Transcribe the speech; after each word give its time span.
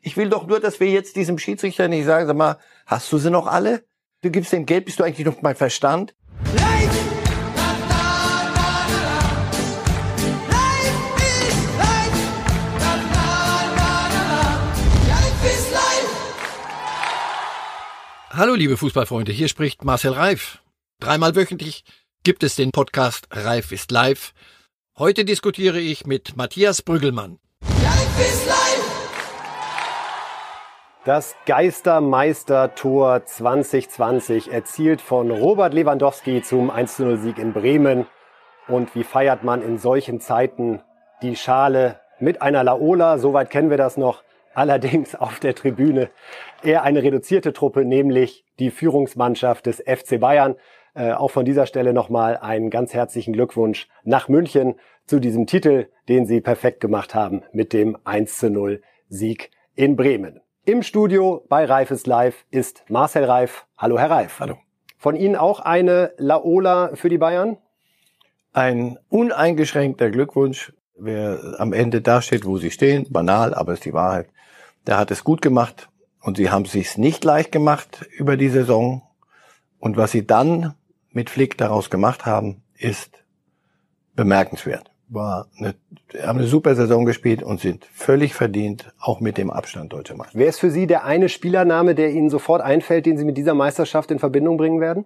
Ich 0.00 0.16
will 0.16 0.28
doch 0.28 0.46
nur, 0.46 0.60
dass 0.60 0.78
wir 0.78 0.88
jetzt 0.88 1.16
diesem 1.16 1.38
Schiedsrichter 1.38 1.88
nicht 1.88 2.04
sagen, 2.04 2.26
sag 2.26 2.36
mal, 2.36 2.58
hast 2.86 3.12
du 3.12 3.18
sie 3.18 3.30
noch 3.30 3.46
alle? 3.46 3.84
Du 4.22 4.30
gibst 4.30 4.52
dem 4.52 4.64
Geld, 4.64 4.84
bist 4.84 5.00
du 5.00 5.04
eigentlich 5.04 5.26
noch 5.26 5.40
bei 5.40 5.54
Verstand? 5.54 6.14
Hallo 18.30 18.54
liebe 18.54 18.76
Fußballfreunde, 18.76 19.32
hier 19.32 19.48
spricht 19.48 19.84
Marcel 19.84 20.12
Reif. 20.12 20.62
Dreimal 21.00 21.34
wöchentlich 21.34 21.82
gibt 22.22 22.44
es 22.44 22.54
den 22.54 22.70
Podcast 22.70 23.26
Reif 23.32 23.72
ist 23.72 23.90
live. 23.90 24.32
Heute 24.96 25.24
diskutiere 25.24 25.80
ich 25.80 26.06
mit 26.06 26.36
Matthias 26.36 26.82
Brüggelmann. 26.82 27.40
Reif 27.62 28.20
ist 28.20 28.46
live! 28.46 28.67
Das 31.08 31.34
Geistermeister-Tor 31.46 33.24
2020 33.24 34.52
erzielt 34.52 35.00
von 35.00 35.30
Robert 35.30 35.72
Lewandowski 35.72 36.42
zum 36.42 36.70
1-0-Sieg 36.70 37.38
in 37.38 37.54
Bremen. 37.54 38.04
Und 38.68 38.94
wie 38.94 39.04
feiert 39.04 39.42
man 39.42 39.62
in 39.62 39.78
solchen 39.78 40.20
Zeiten 40.20 40.82
die 41.22 41.34
Schale 41.34 41.98
mit 42.20 42.42
einer 42.42 42.62
Laola? 42.62 43.16
Soweit 43.16 43.48
kennen 43.48 43.70
wir 43.70 43.78
das 43.78 43.96
noch. 43.96 44.22
Allerdings 44.52 45.14
auf 45.14 45.40
der 45.40 45.54
Tribüne 45.54 46.10
eher 46.62 46.82
eine 46.82 47.02
reduzierte 47.02 47.54
Truppe, 47.54 47.86
nämlich 47.86 48.44
die 48.58 48.70
Führungsmannschaft 48.70 49.64
des 49.64 49.78
FC 49.78 50.20
Bayern. 50.20 50.56
Äh, 50.92 51.12
auch 51.12 51.30
von 51.30 51.46
dieser 51.46 51.64
Stelle 51.64 51.94
nochmal 51.94 52.36
einen 52.36 52.68
ganz 52.68 52.92
herzlichen 52.92 53.32
Glückwunsch 53.32 53.88
nach 54.04 54.28
München 54.28 54.74
zu 55.06 55.20
diesem 55.20 55.46
Titel, 55.46 55.88
den 56.10 56.26
Sie 56.26 56.42
perfekt 56.42 56.80
gemacht 56.80 57.14
haben 57.14 57.44
mit 57.52 57.72
dem 57.72 57.96
1 58.04 58.42
0 58.42 58.82
Sieg 59.08 59.50
in 59.74 59.96
Bremen. 59.96 60.42
Im 60.68 60.82
Studio 60.82 61.46
bei 61.48 61.64
Reif 61.64 61.90
ist 61.90 62.06
live 62.06 62.44
ist 62.50 62.84
Marcel 62.90 63.24
Reif. 63.24 63.64
Hallo, 63.78 63.98
Herr 63.98 64.10
Reif. 64.10 64.38
Hallo. 64.38 64.58
Von 64.98 65.16
Ihnen 65.16 65.34
auch 65.34 65.60
eine 65.60 66.12
Laola 66.18 66.90
für 66.92 67.08
die 67.08 67.16
Bayern? 67.16 67.56
Ein 68.52 68.98
uneingeschränkter 69.08 70.10
Glückwunsch. 70.10 70.74
Wer 70.94 71.56
am 71.56 71.72
Ende 71.72 72.02
dasteht, 72.02 72.44
wo 72.44 72.58
sie 72.58 72.70
stehen, 72.70 73.10
banal, 73.10 73.54
aber 73.54 73.72
ist 73.72 73.86
die 73.86 73.94
Wahrheit, 73.94 74.28
der 74.86 74.98
hat 74.98 75.10
es 75.10 75.24
gut 75.24 75.40
gemacht 75.40 75.88
und 76.20 76.36
sie 76.36 76.50
haben 76.50 76.66
es 76.66 76.72
sich 76.72 76.98
nicht 76.98 77.24
leicht 77.24 77.50
gemacht 77.50 78.06
über 78.18 78.36
die 78.36 78.50
Saison. 78.50 79.00
Und 79.78 79.96
was 79.96 80.10
sie 80.12 80.26
dann 80.26 80.74
mit 81.08 81.30
Flick 81.30 81.56
daraus 81.56 81.88
gemacht 81.88 82.26
haben, 82.26 82.62
ist 82.74 83.24
bemerkenswert 84.14 84.90
war 85.08 85.48
eine, 85.58 85.74
haben 86.22 86.38
eine 86.38 86.46
super 86.46 86.74
Saison 86.74 87.04
gespielt 87.04 87.42
und 87.42 87.60
sind 87.60 87.86
völlig 87.92 88.34
verdient, 88.34 88.92
auch 89.00 89.20
mit 89.20 89.38
dem 89.38 89.50
Abstand 89.50 89.92
deutscher 89.92 90.16
Meister. 90.16 90.38
Wer 90.38 90.48
ist 90.48 90.60
für 90.60 90.70
Sie 90.70 90.86
der 90.86 91.04
eine 91.04 91.28
Spielername, 91.28 91.94
der 91.94 92.10
Ihnen 92.10 92.30
sofort 92.30 92.62
einfällt, 92.62 93.06
den 93.06 93.16
Sie 93.16 93.24
mit 93.24 93.36
dieser 93.36 93.54
Meisterschaft 93.54 94.10
in 94.10 94.18
Verbindung 94.18 94.56
bringen 94.56 94.80
werden? 94.80 95.04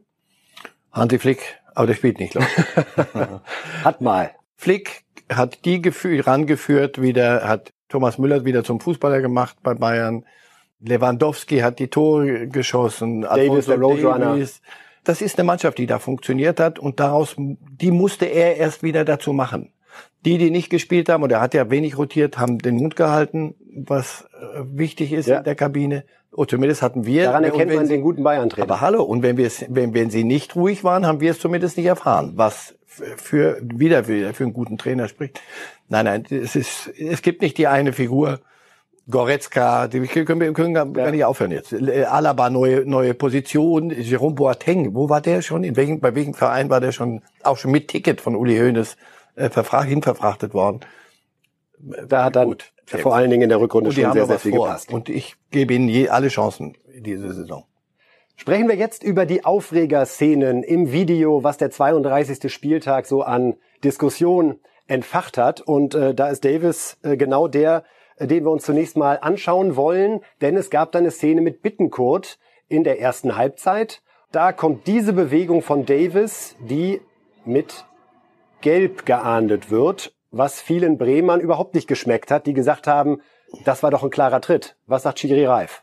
Hansi 0.92 1.18
Flick, 1.18 1.60
aber 1.74 1.86
der 1.86 1.94
spielt 1.94 2.18
nicht, 2.18 2.32
glaube 2.32 2.46
ich. 2.46 3.84
hat 3.84 4.00
mal. 4.00 4.30
Flick 4.56 5.04
hat 5.30 5.64
die 5.64 5.80
rangeführt, 6.20 7.00
wieder, 7.00 7.48
hat 7.48 7.72
Thomas 7.88 8.18
Müller 8.18 8.44
wieder 8.44 8.64
zum 8.64 8.80
Fußballer 8.80 9.20
gemacht 9.20 9.56
bei 9.62 9.74
Bayern. 9.74 10.24
Lewandowski 10.80 11.60
hat 11.60 11.78
die 11.78 11.88
Tore 11.88 12.48
geschossen. 12.48 13.22
Davis, 13.22 13.66
der 13.66 13.78
Roadrunner. 13.78 14.32
Davis. 14.32 14.60
Das 15.04 15.20
ist 15.20 15.38
eine 15.38 15.46
Mannschaft, 15.46 15.78
die 15.78 15.86
da 15.86 15.98
funktioniert 15.98 16.60
hat 16.60 16.78
und 16.78 17.00
daraus, 17.00 17.34
die 17.38 17.90
musste 17.90 18.26
er 18.26 18.56
erst 18.56 18.82
wieder 18.82 19.04
dazu 19.04 19.32
machen. 19.32 19.72
Die, 20.24 20.38
die 20.38 20.50
nicht 20.50 20.70
gespielt 20.70 21.08
haben, 21.08 21.22
und 21.22 21.32
er 21.32 21.40
hat 21.40 21.52
ja 21.54 21.68
wenig 21.70 21.98
rotiert, 21.98 22.38
haben 22.38 22.58
den 22.58 22.76
Mund 22.76 22.94
gehalten, 22.94 23.54
was 23.74 24.28
äh, 24.40 24.62
wichtig 24.64 25.12
ist 25.12 25.26
ja. 25.26 25.38
in 25.38 25.44
der 25.44 25.56
Kabine. 25.56 26.04
Oh, 26.34 26.44
zumindest 26.44 26.80
hatten 26.80 27.04
wir. 27.04 27.24
Daran 27.24 27.44
erkennt 27.44 27.74
man 27.74 27.86
sie, 27.86 27.94
den 27.94 28.02
guten 28.02 28.22
Bayern-Trainer. 28.22 28.70
Aber 28.70 28.80
hallo, 28.80 29.02
und 29.02 29.22
wenn 29.22 29.36
wir 29.36 29.46
es, 29.46 29.64
wenn, 29.68 29.94
wenn 29.94 30.10
sie 30.10 30.24
nicht 30.24 30.56
ruhig 30.56 30.84
waren, 30.84 31.06
haben 31.06 31.20
wir 31.20 31.32
es 31.32 31.40
zumindest 31.40 31.76
nicht 31.76 31.86
erfahren, 31.86 32.32
was 32.36 32.74
für, 32.86 33.58
wieder 33.62 34.04
für, 34.04 34.32
für 34.32 34.44
einen 34.44 34.52
guten 34.52 34.78
Trainer 34.78 35.08
spricht. 35.08 35.40
Nein, 35.88 36.04
nein, 36.04 36.24
es 36.30 36.56
ist, 36.56 36.88
es 36.98 37.22
gibt 37.22 37.42
nicht 37.42 37.58
die 37.58 37.66
eine 37.66 37.92
Figur. 37.92 38.40
Goretzka, 39.10 39.88
die 39.88 40.00
können 40.06 40.40
wir 40.40 40.52
können 40.52 40.74
gar 40.74 40.86
ja. 40.96 41.10
nicht 41.10 41.24
aufhören 41.24 41.50
jetzt. 41.50 41.74
Alaba 41.74 42.50
neue 42.50 42.86
neue 42.86 43.14
Position, 43.14 43.90
Jerome 43.90 44.36
Boateng, 44.36 44.94
wo 44.94 45.08
war 45.08 45.20
der 45.20 45.42
schon? 45.42 45.64
In 45.64 45.74
welchem 45.74 45.98
bei 45.98 46.14
welchem 46.14 46.34
Verein 46.34 46.70
war 46.70 46.80
der 46.80 46.92
schon 46.92 47.20
auch 47.42 47.56
schon 47.56 47.72
mit 47.72 47.88
Ticket 47.88 48.20
von 48.20 48.36
Uli 48.36 48.56
Hoeneß 48.58 48.96
äh, 49.34 49.50
hinverfrachtet 49.84 50.54
worden. 50.54 50.80
Da 52.06 52.24
hat 52.24 52.36
dann 52.36 52.48
Gut, 52.48 52.72
vor 52.86 53.14
allen 53.14 53.30
Dingen 53.30 53.42
in 53.42 53.48
der 53.48 53.60
Rückrunde 53.60 53.90
schon 53.92 54.12
sehr, 54.12 54.26
sehr 54.26 54.38
viel 54.38 54.52
vor. 54.52 54.66
gepasst. 54.66 54.92
Und 54.92 55.08
ich 55.08 55.36
gebe 55.50 55.74
Ihnen 55.74 55.88
je 55.88 56.08
alle 56.08 56.28
Chancen 56.28 56.76
in 56.92 57.02
diese 57.02 57.32
Saison. 57.32 57.64
Sprechen 58.36 58.68
wir 58.68 58.76
jetzt 58.76 59.02
über 59.02 59.26
die 59.26 59.44
Aufregerszenen 59.44 60.62
im 60.62 60.90
Video, 60.90 61.44
was 61.44 61.58
der 61.58 61.70
32. 61.70 62.52
Spieltag 62.52 63.06
so 63.06 63.22
an 63.22 63.54
Diskussion 63.84 64.60
entfacht 64.86 65.38
hat. 65.38 65.60
Und 65.60 65.94
äh, 65.94 66.14
da 66.14 66.28
ist 66.28 66.44
Davis 66.44 66.98
äh, 67.02 67.16
genau 67.16 67.48
der, 67.48 67.84
äh, 68.16 68.26
den 68.26 68.44
wir 68.44 68.50
uns 68.50 68.64
zunächst 68.64 68.96
mal 68.96 69.18
anschauen 69.20 69.76
wollen, 69.76 70.20
denn 70.40 70.56
es 70.56 70.70
gab 70.70 70.92
da 70.92 70.98
eine 70.98 71.10
Szene 71.10 71.40
mit 71.40 71.62
Bittenkurt 71.62 72.38
in 72.68 72.84
der 72.84 73.00
ersten 73.00 73.36
Halbzeit. 73.36 74.02
Da 74.32 74.52
kommt 74.52 74.86
diese 74.86 75.12
Bewegung 75.12 75.62
von 75.62 75.84
Davis, 75.84 76.56
die 76.60 77.00
mit 77.44 77.84
gelb 78.62 79.04
geahndet 79.04 79.70
wird, 79.70 80.14
was 80.30 80.60
vielen 80.60 80.96
Bremern 80.96 81.40
überhaupt 81.40 81.74
nicht 81.74 81.86
geschmeckt 81.86 82.30
hat, 82.30 82.46
die 82.46 82.54
gesagt 82.54 82.86
haben, 82.86 83.20
das 83.64 83.82
war 83.82 83.90
doch 83.90 84.02
ein 84.02 84.10
klarer 84.10 84.40
Tritt. 84.40 84.76
Was 84.86 85.02
sagt 85.02 85.18
Chiri 85.18 85.44
Reif? 85.44 85.82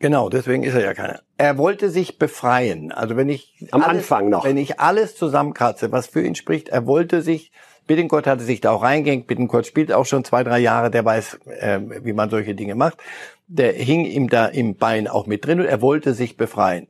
Genau, 0.00 0.28
deswegen 0.28 0.62
ist 0.62 0.74
er 0.74 0.84
ja 0.84 0.94
keiner. 0.94 1.20
Er 1.38 1.58
wollte 1.58 1.90
sich 1.90 2.18
befreien. 2.18 2.92
Also 2.92 3.16
wenn 3.16 3.28
ich 3.28 3.66
am 3.72 3.82
alles, 3.82 4.02
Anfang 4.02 4.28
noch, 4.28 4.44
wenn 4.44 4.56
ich 4.56 4.78
alles 4.78 5.16
zusammenkratze, 5.16 5.90
was 5.90 6.06
für 6.06 6.22
ihn 6.22 6.36
spricht, 6.36 6.68
er 6.68 6.86
wollte 6.86 7.20
sich. 7.22 7.50
Bittenkurt 7.88 8.26
hatte 8.26 8.44
sich 8.44 8.60
da 8.60 8.70
auch 8.70 8.82
reingehängt. 8.82 9.26
Bittenkurt 9.26 9.66
spielt 9.66 9.92
auch 9.92 10.04
schon 10.06 10.22
zwei, 10.22 10.44
drei 10.44 10.58
Jahre. 10.58 10.90
Der 10.90 11.04
weiß, 11.04 11.40
äh, 11.46 11.80
wie 12.04 12.12
man 12.12 12.30
solche 12.30 12.54
Dinge 12.54 12.74
macht. 12.74 12.98
Der 13.48 13.72
hing 13.72 14.04
ihm 14.04 14.28
da 14.28 14.46
im 14.46 14.76
Bein 14.76 15.08
auch 15.08 15.26
mit 15.26 15.46
drin 15.46 15.60
und 15.60 15.66
er 15.66 15.80
wollte 15.80 16.12
sich 16.14 16.36
befreien. 16.36 16.86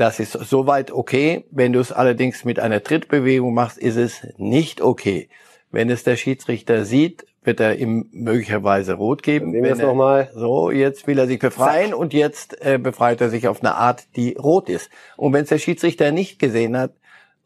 Das 0.00 0.18
ist 0.18 0.32
soweit 0.32 0.92
okay. 0.92 1.44
Wenn 1.50 1.74
du 1.74 1.78
es 1.78 1.92
allerdings 1.92 2.46
mit 2.46 2.58
einer 2.58 2.82
Trittbewegung 2.82 3.52
machst, 3.52 3.76
ist 3.76 3.96
es 3.96 4.26
nicht 4.38 4.80
okay. 4.80 5.28
Wenn 5.70 5.90
es 5.90 6.04
der 6.04 6.16
Schiedsrichter 6.16 6.86
sieht, 6.86 7.26
wird 7.42 7.60
er 7.60 7.76
ihm 7.76 8.08
möglicherweise 8.10 8.94
rot 8.94 9.22
geben. 9.22 9.50
Nehmen 9.50 9.64
wir 9.64 9.72
es 9.72 9.78
nochmal. 9.78 10.30
So, 10.34 10.70
jetzt 10.70 11.06
will 11.06 11.18
er 11.18 11.26
sich 11.26 11.38
befreien 11.38 11.90
Zack. 11.90 11.98
und 11.98 12.14
jetzt 12.14 12.64
äh, 12.64 12.78
befreit 12.78 13.20
er 13.20 13.28
sich 13.28 13.46
auf 13.46 13.60
eine 13.60 13.74
Art, 13.74 14.06
die 14.16 14.38
rot 14.38 14.70
ist. 14.70 14.88
Und 15.18 15.34
wenn 15.34 15.42
es 15.42 15.50
der 15.50 15.58
Schiedsrichter 15.58 16.12
nicht 16.12 16.38
gesehen 16.38 16.78
hat, 16.78 16.94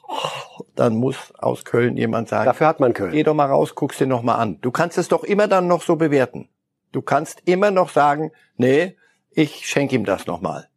oh, 0.06 0.62
dann 0.76 0.94
muss 0.94 1.34
aus 1.36 1.64
Köln 1.64 1.96
jemand 1.96 2.28
sagen. 2.28 2.44
Dafür 2.44 2.68
hat 2.68 2.78
man 2.78 2.92
Köln. 2.92 3.10
Geh 3.10 3.24
doch 3.24 3.34
mal 3.34 3.46
raus, 3.46 3.74
guck's 3.74 3.98
dir 3.98 4.06
noch 4.06 4.22
mal 4.22 4.36
an. 4.36 4.60
Du 4.60 4.70
kannst 4.70 4.96
es 4.96 5.08
doch 5.08 5.24
immer 5.24 5.48
dann 5.48 5.66
noch 5.66 5.82
so 5.82 5.96
bewerten. 5.96 6.48
Du 6.92 7.02
kannst 7.02 7.42
immer 7.46 7.72
noch 7.72 7.88
sagen, 7.88 8.30
nee, 8.56 8.96
ich 9.32 9.66
schenke 9.66 9.96
ihm 9.96 10.04
das 10.04 10.28
noch 10.28 10.40
mal 10.40 10.68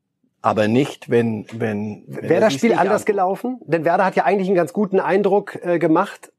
aber 0.47 0.69
nicht, 0.69 1.09
wenn 1.09 1.45
wenn, 1.51 2.05
wenn 2.07 2.29
wäre 2.29 2.39
das 2.39 2.53
Spiel 2.53 2.71
anders 2.71 3.01
anguckt. 3.01 3.05
gelaufen? 3.05 3.59
Denn 3.65 3.83
Werder 3.83 4.05
hat 4.05 4.15
ja 4.15 4.23
eigentlich 4.23 4.47
einen 4.47 4.55
ganz 4.55 4.71
guten 4.71 5.01
Eindruck 5.01 5.59
äh, 5.61 5.77
gemacht. 5.77 6.31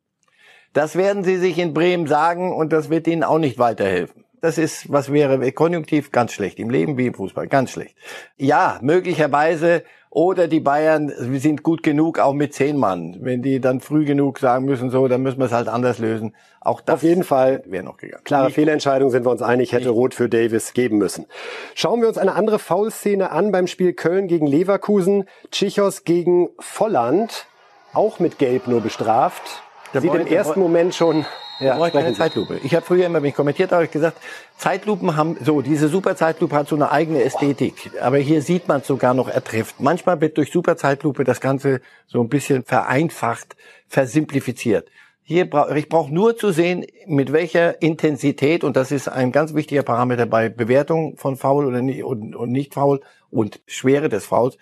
Das 0.72 0.96
werden 0.96 1.24
sie 1.24 1.36
sich 1.36 1.58
in 1.58 1.74
Bremen 1.74 2.06
sagen 2.06 2.54
und 2.54 2.72
das 2.72 2.88
wird 2.88 3.06
ihnen 3.06 3.22
auch 3.22 3.38
nicht 3.38 3.58
weiterhelfen. 3.58 4.24
Das 4.40 4.58
ist, 4.58 4.92
was 4.92 5.12
wäre 5.12 5.50
konjunktiv 5.52 6.12
ganz 6.12 6.32
schlecht 6.32 6.58
im 6.58 6.70
Leben 6.70 6.96
wie 6.96 7.06
im 7.06 7.14
Fußball, 7.14 7.48
ganz 7.48 7.72
schlecht. 7.72 7.96
Ja, 8.36 8.78
möglicherweise 8.82 9.82
oder 10.10 10.48
die 10.48 10.60
Bayern 10.60 11.12
sind 11.16 11.62
gut 11.62 11.82
genug, 11.82 12.18
auch 12.18 12.32
mit 12.32 12.54
zehn 12.54 12.76
Mann. 12.76 13.18
Wenn 13.20 13.42
die 13.42 13.60
dann 13.60 13.80
früh 13.80 14.04
genug 14.04 14.38
sagen 14.38 14.64
müssen, 14.64 14.90
so, 14.90 15.06
dann 15.06 15.22
müssen 15.22 15.38
wir 15.38 15.46
es 15.46 15.52
halt 15.52 15.68
anders 15.68 15.98
lösen. 15.98 16.34
Auch 16.60 16.80
das 16.80 16.96
Auf 16.96 17.02
jeden 17.02 17.24
Fall 17.24 17.62
wäre 17.66 17.84
noch 17.84 17.98
gegangen. 17.98 18.24
Klare 18.24 18.46
Nicht. 18.46 18.54
Fehlentscheidung 18.54 19.10
sind 19.10 19.26
wir 19.26 19.30
uns 19.30 19.42
einig, 19.42 19.72
hätte 19.72 19.88
Nicht. 19.88 19.96
Rot 19.96 20.14
für 20.14 20.28
Davis 20.28 20.72
geben 20.72 20.98
müssen. 20.98 21.26
Schauen 21.74 22.00
wir 22.00 22.08
uns 22.08 22.16
eine 22.16 22.34
andere 22.34 22.58
Foulszene 22.58 23.30
an 23.30 23.52
beim 23.52 23.66
Spiel 23.66 23.92
Köln 23.92 24.28
gegen 24.28 24.46
Leverkusen. 24.46 25.24
Tschichos 25.50 26.04
gegen 26.04 26.48
Volland. 26.58 27.46
Auch 27.92 28.18
mit 28.18 28.38
Gelb 28.38 28.66
nur 28.66 28.80
bestraft. 28.80 29.62
Der 29.92 30.00
Sieht 30.00 30.14
im 30.14 30.26
ersten 30.26 30.60
Moment 30.60 30.94
schon 30.94 31.26
ja, 31.60 31.76
brauche 31.76 31.88
ich 31.88 31.92
keine 31.92 32.14
Zeitlupe. 32.14 32.60
Ich 32.62 32.74
habe 32.74 32.84
früher 32.84 33.06
immer, 33.06 33.22
wenn 33.22 33.28
ich 33.30 33.34
kommentiert 33.34 33.72
habe, 33.72 33.84
ich 33.84 33.90
gesagt, 33.90 34.18
Zeitlupen 34.56 35.16
haben, 35.16 35.36
so, 35.40 35.60
diese 35.60 35.88
Superzeitlupe 35.88 36.54
hat 36.54 36.68
so 36.68 36.76
eine 36.76 36.90
eigene 36.90 37.22
Ästhetik. 37.22 37.90
Aber 38.00 38.18
hier 38.18 38.42
sieht 38.42 38.68
man 38.68 38.82
sogar 38.82 39.14
noch, 39.14 39.28
er 39.28 39.42
trifft. 39.42 39.80
Manchmal 39.80 40.20
wird 40.20 40.36
durch 40.36 40.52
Superzeitlupe 40.52 41.24
das 41.24 41.40
Ganze 41.40 41.80
so 42.06 42.20
ein 42.20 42.28
bisschen 42.28 42.64
vereinfacht, 42.64 43.56
versimplifiziert. 43.88 44.88
Hier 45.22 45.48
bra 45.50 45.74
ich 45.74 45.90
brauche 45.90 46.12
nur 46.12 46.38
zu 46.38 46.52
sehen, 46.52 46.86
mit 47.06 47.32
welcher 47.32 47.82
Intensität, 47.82 48.64
und 48.64 48.76
das 48.76 48.90
ist 48.90 49.08
ein 49.08 49.30
ganz 49.30 49.52
wichtiger 49.54 49.82
Parameter 49.82 50.24
bei 50.24 50.48
Bewertung 50.48 51.18
von 51.18 51.36
Foul 51.36 51.66
oder 51.66 51.82
nicht, 51.82 52.02
und, 52.02 52.34
und 52.34 52.50
nicht 52.50 52.72
Foul 52.72 53.00
und 53.30 53.60
Schwere 53.66 54.08
des 54.08 54.24
Fouls, 54.24 54.56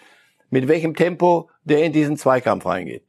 mit 0.51 0.67
welchem 0.67 0.97
Tempo 0.97 1.51
der 1.63 1.85
in 1.85 1.93
diesen 1.93 2.17
Zweikampf 2.17 2.67
reingeht. 2.67 3.05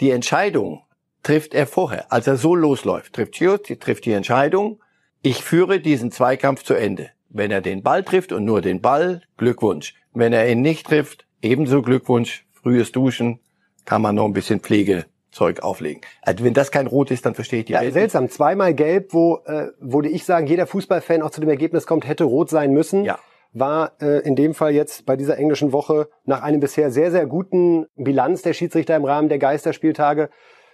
Die 0.00 0.10
Entscheidung, 0.10 0.82
trifft 1.22 1.54
er 1.54 1.66
vorher. 1.66 2.10
Als 2.12 2.26
er 2.26 2.36
so 2.36 2.54
losläuft, 2.54 3.14
trifft 3.14 3.36
Chios, 3.36 3.60
trifft 3.80 4.04
die 4.04 4.12
Entscheidung, 4.12 4.80
ich 5.22 5.42
führe 5.42 5.80
diesen 5.80 6.10
Zweikampf 6.10 6.64
zu 6.64 6.74
Ende. 6.74 7.10
Wenn 7.28 7.50
er 7.50 7.60
den 7.60 7.82
Ball 7.82 8.02
trifft 8.02 8.32
und 8.32 8.44
nur 8.44 8.60
den 8.60 8.80
Ball, 8.80 9.22
Glückwunsch. 9.36 9.94
Wenn 10.12 10.32
er 10.32 10.48
ihn 10.50 10.60
nicht 10.60 10.86
trifft, 10.86 11.26
ebenso 11.40 11.80
Glückwunsch. 11.80 12.44
Frühes 12.52 12.92
Duschen, 12.92 13.40
kann 13.84 14.02
man 14.02 14.14
noch 14.14 14.24
ein 14.24 14.32
bisschen 14.32 14.60
Pflegezeug 14.60 15.62
auflegen. 15.62 16.02
Also 16.22 16.44
wenn 16.44 16.54
das 16.54 16.70
kein 16.70 16.86
Rot 16.86 17.10
ist, 17.10 17.24
dann 17.26 17.34
verstehe 17.34 17.60
ich 17.60 17.64
die 17.66 17.72
Ja, 17.72 17.80
Welt 17.80 17.92
seltsam. 17.94 18.28
Zweimal 18.28 18.74
gelb, 18.74 19.12
wo, 19.12 19.38
äh, 19.46 19.68
würde 19.80 20.08
ich 20.08 20.24
sagen, 20.24 20.46
jeder 20.46 20.66
Fußballfan 20.66 21.22
auch 21.22 21.30
zu 21.30 21.40
dem 21.40 21.50
Ergebnis 21.50 21.86
kommt, 21.86 22.06
hätte 22.06 22.24
rot 22.24 22.50
sein 22.50 22.72
müssen. 22.72 23.04
Ja. 23.04 23.18
War 23.52 23.92
äh, 24.00 24.20
in 24.26 24.36
dem 24.36 24.54
Fall 24.54 24.72
jetzt 24.72 25.04
bei 25.04 25.16
dieser 25.16 25.38
englischen 25.38 25.72
Woche 25.72 26.08
nach 26.24 26.42
einem 26.42 26.60
bisher 26.60 26.90
sehr, 26.90 27.10
sehr 27.10 27.26
guten 27.26 27.86
Bilanz 27.96 28.42
der 28.42 28.54
Schiedsrichter 28.54 28.96
im 28.96 29.04
Rahmen 29.04 29.28
der 29.28 29.38
Geisterspieltage 29.38 30.30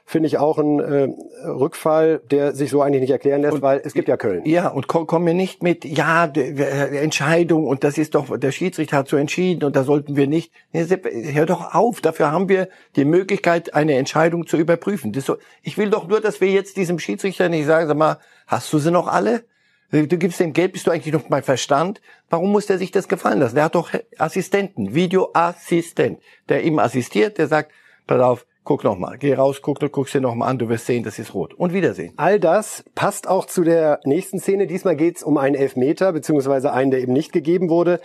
finde 0.08 0.26
ich 0.26 0.38
auch 0.38 0.56
ein 0.56 0.80
äh, 0.80 1.08
Rückfall, 1.46 2.22
der 2.30 2.54
sich 2.54 2.70
so 2.70 2.80
eigentlich 2.80 3.02
nicht 3.02 3.10
erklären 3.10 3.42
lässt, 3.42 3.60
weil 3.60 3.82
es 3.84 3.92
gibt 3.92 4.08
ja 4.08 4.16
Köln. 4.16 4.40
Ja, 4.46 4.68
und 4.68 4.88
komm, 4.88 5.06
komm 5.06 5.24
mir 5.24 5.34
nicht 5.34 5.62
mit, 5.62 5.84
ja, 5.84 6.26
de, 6.26 6.58
Entscheidung 6.96 7.66
und 7.66 7.84
das 7.84 7.98
ist 7.98 8.14
doch, 8.14 8.38
der 8.38 8.50
Schiedsrichter 8.50 8.96
hat 8.96 9.08
so 9.08 9.18
entschieden 9.18 9.64
und 9.64 9.76
da 9.76 9.84
sollten 9.84 10.16
wir 10.16 10.26
nicht. 10.26 10.50
Nee, 10.72 10.86
Hör 11.34 11.44
doch 11.44 11.74
auf, 11.74 12.00
dafür 12.00 12.32
haben 12.32 12.48
wir 12.48 12.70
die 12.96 13.04
Möglichkeit, 13.04 13.74
eine 13.74 13.98
Entscheidung 13.98 14.46
zu 14.46 14.56
überprüfen. 14.56 15.12
So, 15.12 15.36
ich 15.62 15.76
will 15.76 15.90
doch 15.90 16.08
nur, 16.08 16.22
dass 16.22 16.40
wir 16.40 16.48
jetzt 16.48 16.78
diesem 16.78 16.98
Schiedsrichter 16.98 17.50
nicht 17.50 17.66
sagen, 17.66 17.86
sag 17.86 17.96
mal, 17.98 18.16
hast 18.46 18.72
du 18.72 18.78
sie 18.78 18.90
noch 18.90 19.08
alle? 19.08 19.44
Du 19.90 20.06
gibst 20.06 20.40
dem 20.40 20.54
Geld, 20.54 20.72
bist 20.72 20.86
du 20.86 20.90
eigentlich 20.90 21.12
noch 21.12 21.28
bei 21.28 21.42
Verstand? 21.42 22.00
Warum 22.30 22.50
muss 22.50 22.64
der 22.64 22.78
sich 22.78 22.92
das 22.92 23.08
gefallen 23.08 23.40
lassen? 23.40 23.56
Der 23.56 23.64
hat 23.64 23.74
doch 23.74 23.90
Assistenten, 24.16 24.94
Videoassistent, 24.94 26.18
der 26.48 26.64
ihm 26.64 26.78
assistiert, 26.78 27.36
der 27.36 27.46
sagt, 27.46 27.72
pass 28.06 28.20
auf, 28.22 28.46
guck 28.68 28.84
noch 28.84 28.98
mal, 28.98 29.16
geh 29.16 29.32
raus, 29.32 29.62
guck, 29.62 29.80
du 29.80 29.88
guckst 29.88 30.14
dir 30.14 30.20
noch 30.20 30.34
mal 30.34 30.46
an, 30.46 30.58
du 30.58 30.68
wirst 30.68 30.84
sehen, 30.84 31.02
das 31.02 31.18
ist 31.18 31.32
rot. 31.32 31.54
Und 31.54 31.72
Wiedersehen. 31.72 32.12
All 32.18 32.38
das 32.38 32.84
passt 32.94 33.26
auch 33.26 33.46
zu 33.46 33.64
der 33.64 33.98
nächsten 34.04 34.40
Szene. 34.40 34.66
Diesmal 34.66 34.94
geht's 34.94 35.22
um 35.22 35.38
einen 35.38 35.54
Elfmeter, 35.54 36.12
beziehungsweise 36.12 36.70
einen, 36.70 36.90
der 36.90 37.00
eben 37.00 37.14
nicht 37.14 37.32
gegeben 37.32 37.70
wurde. 37.70 37.98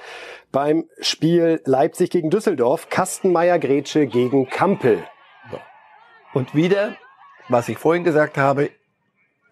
Beim 0.54 0.86
Spiel 1.02 1.62
Leipzig 1.66 2.12
gegen 2.12 2.30
Düsseldorf, 2.30 2.88
Kastenmeier-Grätsche 2.90 4.08
gegen 4.08 4.48
Kampel. 4.48 5.04
Und 6.34 6.56
wieder, 6.56 6.96
was 7.50 7.68
ich 7.68 7.78
vorhin 7.78 8.06
gesagt 8.06 8.38
habe, 8.38 8.70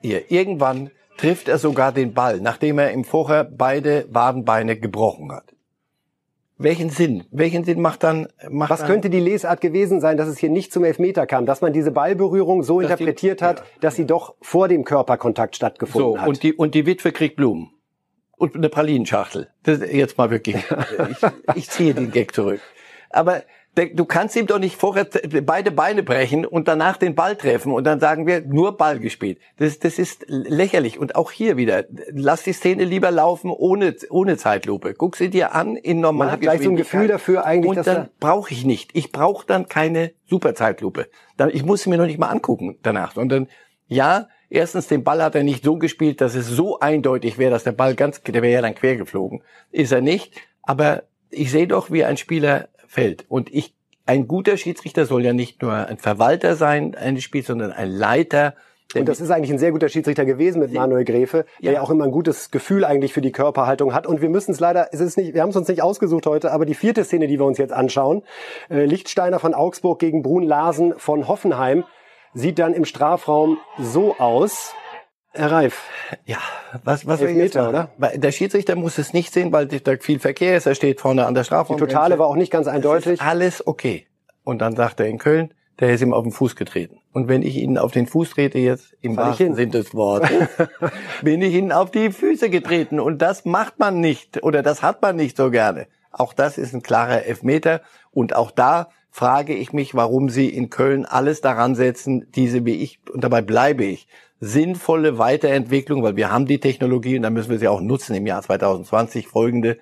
ihr, 0.02 0.32
irgendwann 0.32 0.92
trifft 1.18 1.50
er 1.50 1.58
sogar 1.58 1.92
den 1.92 2.14
Ball, 2.14 2.40
nachdem 2.40 2.80
er 2.80 2.92
im 2.92 3.04
Vorher 3.04 3.44
beide 3.44 4.06
Wadenbeine 4.10 4.78
gebrochen 4.78 5.34
hat. 5.34 5.54
Welchen 6.64 6.90
Sinn? 6.90 7.24
Welchen 7.32 7.64
Sinn 7.64 7.82
macht 7.82 8.04
dann, 8.04 8.28
macht 8.50 8.70
Was 8.70 8.80
dann, 8.82 8.90
könnte 8.90 9.10
die 9.10 9.20
Lesart 9.20 9.62
gewesen 9.62 10.00
sein, 10.00 10.18
dass 10.18 10.28
es 10.28 10.38
hier 10.38 10.50
nicht 10.50 10.72
zum 10.72 10.84
Elfmeter 10.84 11.26
kam? 11.28 11.46
Dass 11.46 11.62
man 11.62 11.74
diese 11.74 11.92
Ballberührung 11.92 12.64
so 12.64 12.80
Dass 12.82 12.88
die- 12.88 12.94
interpretiert 12.94 13.42
hat, 13.42 13.60
ja. 13.60 13.66
dass 13.82 13.96
sie 13.96 14.06
doch 14.06 14.36
vor 14.42 14.68
dem 14.68 14.84
Körperkontakt 14.84 15.56
stattgefunden 15.56 16.14
so, 16.14 16.20
hat. 16.22 16.28
und 16.28 16.44
die, 16.44 16.54
und 16.54 16.76
die 16.76 16.86
Witwe 16.86 17.12
kriegt 17.12 17.36
Blumen. 17.36 17.72
Und 18.38 18.56
eine 18.56 18.70
Pralinenschachtel. 18.70 19.50
Das 19.64 19.80
jetzt 19.82 20.18
mal 20.18 20.32
wirklich, 20.32 20.56
ich, 21.56 21.56
ich 21.56 21.70
ziehe 21.70 21.94
den 21.94 22.12
Gag 22.12 22.34
zurück. 22.34 22.60
Aber 23.12 23.44
du 23.76 24.06
kannst 24.06 24.36
ihm 24.36 24.48
doch 24.48 24.60
nicht 24.60 24.76
vorher 24.76 25.08
beide 25.44 25.72
Beine 25.72 26.04
brechen 26.04 26.46
und 26.46 26.68
danach 26.68 26.98
den 26.98 27.16
Ball 27.16 27.38
treffen 27.38 27.72
und 27.72 27.86
dann 27.86 28.00
sagen 28.00 28.28
wir, 28.28 28.42
nur 28.42 28.76
Ball 28.76 29.00
gespielt. 29.00 29.40
Das, 29.58 29.80
das 29.80 29.98
ist 29.98 30.26
lächerlich. 30.28 31.00
Und 31.00 31.16
auch 31.16 31.32
hier 31.32 31.56
wieder, 31.56 31.86
lass 32.12 32.44
die 32.44 32.52
Szene 32.52 32.84
lieber 32.84 33.12
laufen 33.12 33.50
ohne, 33.50 33.96
ohne 34.10 34.36
Zeitlupe. 34.36 34.94
Guck 34.94 35.16
sie 35.16 35.30
dir 35.30 35.56
an 35.56 35.78
in 35.78 36.02
normaler 36.02 36.26
Man 36.26 36.34
hat 36.34 36.42
gleich 36.42 36.62
so 36.62 36.70
ein 36.70 36.76
Gefühl 36.76 37.08
dafür 37.08 37.46
eigentlich, 37.46 37.78
und 37.78 37.88
dann 37.88 38.10
brauche 38.20 38.52
ich 38.52 38.66
nicht. 38.66 38.92
Ich 38.94 39.12
brauche 39.12 39.48
dann 39.48 39.68
keine 39.68 40.12
Superzeitlupe. 40.28 41.08
Ich 41.52 41.64
muss 41.64 41.84
sie 41.84 41.90
mir 41.90 41.98
noch 41.98 42.06
nicht 42.06 42.20
mal 42.20 42.30
angucken 42.30 42.78
danach, 42.84 43.14
sondern 43.14 43.48
ja, 43.88 44.28
erstens 44.50 44.88
den 44.88 45.04
Ball 45.04 45.24
hat 45.24 45.36
er 45.36 45.44
nicht 45.44 45.64
so 45.64 45.78
gespielt, 45.78 46.20
dass 46.20 46.36
es 46.36 46.48
so 46.48 46.80
eindeutig 46.80 47.38
wäre, 47.38 47.52
dass 47.52 47.64
der 47.64 47.72
Ball 47.72 47.96
ganz, 47.96 48.22
der 48.22 48.42
wäre 48.42 48.54
ja 48.54 48.62
dann 48.62 48.76
quer 48.76 48.98
geflogen. 48.98 49.44
Ist 49.72 49.92
er 49.92 50.02
nicht. 50.02 50.36
Aber 50.62 51.04
ich 51.30 51.52
sehe 51.52 51.68
doch, 51.68 51.90
wie 51.90 52.04
ein 52.04 52.18
Spieler 52.18 52.68
fällt. 52.92 53.26
Und 53.30 53.54
ich, 53.54 53.74
ein 54.06 54.28
guter 54.28 54.58
Schiedsrichter 54.58 55.06
soll 55.06 55.24
ja 55.24 55.34
nicht 55.34 55.62
nur 55.62 55.74
ein 55.74 55.98
Verwalter 55.98 56.56
sein 56.56 56.94
eines 56.96 57.24
Spiels, 57.24 57.48
sondern 57.48 57.72
ein 57.72 57.90
Leiter. 57.90 58.56
Und 58.94 59.08
das 59.08 59.22
ist 59.22 59.32
eigentlich 59.32 59.52
ein 59.52 59.58
sehr 59.58 59.72
guter 59.72 59.88
Schiedsrichter 59.88 60.26
gewesen 60.26 60.60
mit 60.60 60.74
Manuel 60.74 61.06
Gräfe, 61.06 61.46
der 61.62 61.72
Ja. 61.72 61.78
ja 61.78 61.82
auch 61.82 61.90
immer 61.90 62.04
ein 62.04 62.12
gutes 62.12 62.52
Gefühl 62.52 62.84
eigentlich 62.84 63.14
für 63.14 63.22
die 63.22 63.32
Körperhaltung 63.32 63.94
hat. 63.94 64.06
Und 64.06 64.22
wir 64.22 64.28
müssen 64.28 64.52
es 64.52 64.60
leider, 64.60 64.90
es 64.92 65.00
ist 65.00 65.18
nicht, 65.18 65.34
wir 65.34 65.42
haben 65.42 65.52
es 65.52 65.56
uns 65.56 65.70
nicht 65.70 65.82
ausgesucht 65.82 66.26
heute, 66.26 66.52
aber 66.52 66.66
die 66.66 66.74
vierte 66.74 67.06
Szene, 67.06 67.28
die 67.28 67.40
wir 67.40 67.46
uns 67.46 67.58
jetzt 67.58 67.72
anschauen, 67.72 68.24
äh, 68.70 68.84
Lichtsteiner 68.84 69.40
von 69.40 69.54
Augsburg 69.54 70.00
gegen 70.00 70.22
Brun 70.24 70.44
Larsen 70.44 70.94
von 70.98 71.30
Hoffenheim, 71.30 71.86
sieht 72.34 72.60
dann 72.60 72.74
im 72.74 72.84
Strafraum 72.84 73.58
so 73.80 74.18
aus. 74.18 74.74
Herr 75.34 75.52
Reif, 75.52 75.84
Ja, 76.26 76.40
was, 76.84 77.08
was 77.08 77.22
Elfmeter, 77.22 77.44
jetzt 77.44 77.56
machen? 77.56 77.70
oder? 78.00 78.18
Der 78.18 78.32
Schiedsrichter 78.32 78.76
muss 78.76 78.98
es 78.98 79.14
nicht 79.14 79.32
sehen, 79.34 79.52
weil 79.54 79.66
da 79.68 79.96
viel 79.98 80.20
Verkehr 80.20 80.58
ist. 80.58 80.66
Er 80.66 80.76
steht 80.76 81.00
vorne 81.00 81.26
an 81.26 81.34
der 81.34 81.44
die 81.44 81.48
Strafraumgrenze. 81.48 81.94
Totale 81.94 82.20
war 82.20 82.28
auch 82.28 82.36
nicht 82.36 82.52
ganz 82.52 82.68
eindeutig. 82.68 83.22
alles 83.22 83.66
okay. 83.66 84.08
Und 84.44 84.60
dann 84.60 84.76
sagt 84.76 85.00
er 85.00 85.08
in 85.08 85.20
Köln, 85.20 85.54
der 85.80 85.94
ist 85.94 86.02
ihm 86.02 86.14
auf 86.14 86.24
den 86.24 86.32
Fuß 86.34 86.56
getreten. 86.56 87.00
Und 87.14 87.28
wenn 87.30 87.44
ich 87.44 87.56
Ihnen 87.56 87.78
auf 87.78 87.92
den 87.92 88.08
Fuß 88.08 88.32
trete 88.32 88.60
jetzt, 88.60 88.94
im 89.02 89.16
Fall 89.16 89.26
ich 89.26 89.40
wahrsten. 89.40 89.56
Sinn 89.56 89.72
des 89.72 89.94
Wortes, 89.96 90.48
bin 91.22 91.42
ich 91.42 91.54
Ihnen 91.54 91.72
auf 91.72 91.92
die 91.92 92.12
Füße 92.12 92.50
getreten. 92.50 93.00
Und 93.00 93.20
das 93.22 93.46
macht 93.46 93.80
man 93.80 94.00
nicht 94.00 94.44
oder 94.44 94.62
das 94.64 94.84
hat 94.84 95.02
man 95.02 95.16
nicht 95.16 95.38
so 95.38 95.50
gerne. 95.50 95.88
Auch 96.12 96.34
das 96.34 96.58
ist 96.58 96.74
ein 96.74 96.84
klarer 96.84 97.24
Elfmeter. 97.26 97.82
Und 98.12 98.36
auch 98.36 98.52
da 98.52 98.90
frage 99.12 99.54
ich 99.54 99.74
mich, 99.74 99.94
warum 99.94 100.30
Sie 100.30 100.50
in 100.50 100.70
Köln 100.70 101.06
alles 101.06 101.42
daran 101.42 101.76
setzen, 101.76 102.32
diese, 102.34 102.66
wie 102.66 102.76
ich, 102.76 103.00
und 103.14 103.24
dabei 103.24 103.42
bleibe 103.42 103.84
ich, 103.84 104.08
sinnvolle 104.40 105.20
Weiterentwicklung, 105.20 106.02
weil 106.02 106.16
wir 106.16 106.32
haben 106.32 106.48
die 106.48 106.60
Technologie 106.60 107.18
und 107.18 107.22
dann 107.24 107.34
müssen 107.34 107.52
wir 107.52 107.60
sie 107.60 107.68
auch 107.68 107.82
nutzen 107.82 108.16
im 108.16 108.26
Jahr 108.26 108.42
2020 108.42 109.28
folgende, 109.28 109.78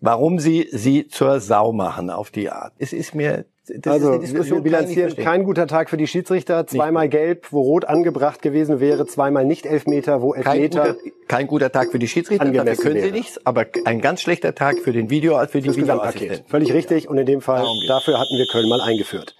warum 0.00 0.38
sie 0.38 0.68
sie 0.72 1.08
zur 1.08 1.40
Sau 1.40 1.72
machen 1.72 2.10
auf 2.10 2.30
die 2.30 2.50
Art. 2.50 2.72
Es 2.78 2.92
ist 2.92 3.14
mir, 3.14 3.44
das 3.66 3.92
Also, 3.92 4.14
ist 4.14 4.22
Diskussion, 4.22 4.58
wir 4.58 4.62
bilanzieren 4.64 5.10
nicht 5.10 5.20
kein 5.20 5.44
guter 5.44 5.66
Tag 5.66 5.90
für 5.90 5.96
die 5.96 6.06
Schiedsrichter. 6.06 6.66
Zweimal 6.66 7.08
gelb, 7.08 7.48
wo 7.50 7.60
rot 7.60 7.84
angebracht 7.84 8.42
gewesen 8.42 8.80
wäre, 8.80 9.06
zweimal 9.06 9.44
nicht 9.44 9.66
Elfmeter, 9.66 10.22
wo 10.22 10.30
kein 10.32 10.62
Elfmeter. 10.62 10.94
guter, 10.94 11.10
kein 11.28 11.46
guter 11.46 11.70
Tag 11.70 11.90
für 11.92 11.98
die 11.98 12.08
Schiedsrichter, 12.08 12.50
dafür 12.50 12.76
können 12.76 12.96
sie 12.96 13.02
wäre. 13.02 13.12
nichts, 13.12 13.46
aber 13.46 13.66
ein 13.84 14.00
ganz 14.00 14.22
schlechter 14.22 14.54
Tag 14.54 14.78
für 14.78 14.92
den 14.92 15.10
Video, 15.10 15.38
für 15.46 15.60
die 15.60 15.68
das 15.68 15.76
Gesamtpaket. 15.76 16.14
Videoassistenten. 16.14 16.50
Völlig 16.50 16.72
richtig. 16.72 17.08
Und 17.08 17.18
in 17.18 17.26
dem 17.26 17.40
Fall, 17.40 17.64
dafür 17.86 18.18
hatten 18.18 18.36
wir 18.36 18.46
Köln 18.46 18.68
mal 18.68 18.80
eingeführt. 18.80 19.36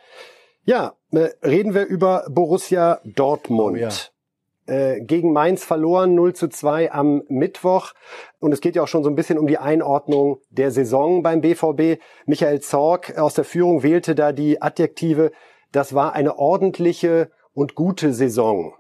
Ja, 0.65 0.93
äh, 1.13 1.31
reden 1.43 1.75
wir 1.75 1.87
über 1.87 2.27
Borussia 2.29 3.01
Dortmund. 3.05 3.77
Oh 3.77 3.81
ja. 3.81 3.89
Äh, 4.67 5.01
gegen 5.01 5.33
Mainz 5.33 5.65
verloren 5.65 6.15
0 6.15 6.35
zu 6.35 6.49
2 6.49 6.93
am 6.93 7.23
Mittwoch. 7.29 7.93
Und 8.39 8.53
es 8.53 8.61
geht 8.61 8.77
ja 8.77 8.83
auch 8.83 8.89
schon 8.89 9.03
so 9.03 9.11
ein 9.11 9.17
bisschen 9.17 9.39
um 9.39 9.47
die 9.47 9.59
Einordnung 9.59 10.39
der 10.51 10.71
Saison 10.71 11.23
beim 11.23 11.41
BVB. 11.41 12.01
Michael 12.27 12.61
Zorg 12.61 13.19
aus 13.19 13.35
der 13.35 13.45
Führung 13.45 13.83
wählte 13.83 14.15
da 14.15 14.33
die 14.33 14.63
Adjektive, 14.63 15.33
das 15.73 15.95
war 15.95 16.15
eine 16.15 16.39
ordentliche 16.39 17.31
und 17.53 17.75
gute 17.75 18.13
Saison. 18.13 18.75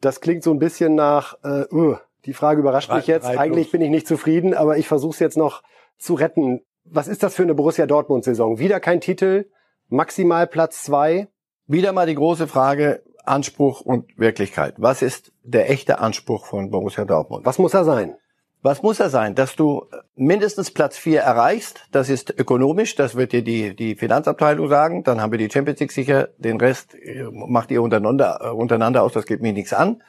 Das 0.00 0.20
klingt 0.20 0.42
so 0.42 0.52
ein 0.52 0.58
bisschen 0.58 0.94
nach, 0.94 1.36
äh, 1.44 1.64
uh, 1.72 1.96
die 2.24 2.32
Frage 2.32 2.60
überrascht 2.60 2.92
mich 2.92 3.06
jetzt. 3.06 3.26
reiblos. 3.26 3.40
Eigentlich 3.40 3.70
bin 3.70 3.80
ich 3.80 3.90
nicht 3.90 4.06
zufrieden, 4.06 4.54
aber 4.54 4.76
ich 4.76 4.88
versuche 4.88 5.12
es 5.12 5.18
jetzt 5.18 5.36
noch 5.36 5.62
zu 5.98 6.14
retten. 6.14 6.60
Was 6.84 7.08
ist 7.08 7.22
das 7.22 7.34
für 7.34 7.42
eine 7.42 7.54
Borussia 7.54 7.86
Dortmund-Saison? 7.86 8.58
Wieder 8.58 8.80
kein 8.80 9.00
Titel, 9.00 9.46
maximal 9.88 10.46
Platz 10.46 10.82
zwei. 10.82 11.28
Wieder 11.66 11.92
mal 11.92 12.06
die 12.06 12.14
große 12.14 12.46
Frage, 12.48 13.02
Anspruch 13.26 13.80
und 13.80 14.18
Wirklichkeit. 14.18 14.74
Was 14.78 15.02
ist 15.02 15.32
der 15.42 15.70
echte 15.70 15.98
Anspruch 15.98 16.46
von 16.46 16.70
Borussia 16.70 17.04
Dortmund? 17.04 17.46
Was 17.46 17.58
muss 17.58 17.74
er 17.74 17.84
sein? 17.84 18.14
Was 18.62 18.82
muss 18.82 19.00
er 19.00 19.08
sein? 19.08 19.34
Dass 19.34 19.56
du 19.56 19.86
mindestens 20.16 20.70
Platz 20.70 20.98
vier 20.98 21.20
erreichst, 21.20 21.80
das 21.92 22.10
ist 22.10 22.38
ökonomisch, 22.38 22.94
das 22.94 23.14
wird 23.14 23.32
dir 23.32 23.42
die, 23.42 23.74
die 23.74 23.94
Finanzabteilung 23.94 24.68
sagen, 24.68 25.02
dann 25.02 25.20
haben 25.20 25.32
wir 25.32 25.38
die 25.38 25.50
Champions 25.50 25.80
League 25.80 25.92
sicher, 25.92 26.28
den 26.36 26.60
Rest 26.60 26.94
äh, 26.94 27.24
macht 27.30 27.70
ihr 27.70 27.80
untereinander, 27.80 28.40
äh, 28.42 28.48
untereinander 28.48 29.02
aus, 29.02 29.14
das 29.14 29.24
geht 29.24 29.40
mir 29.40 29.54
nichts 29.54 29.72
an. 29.72 30.02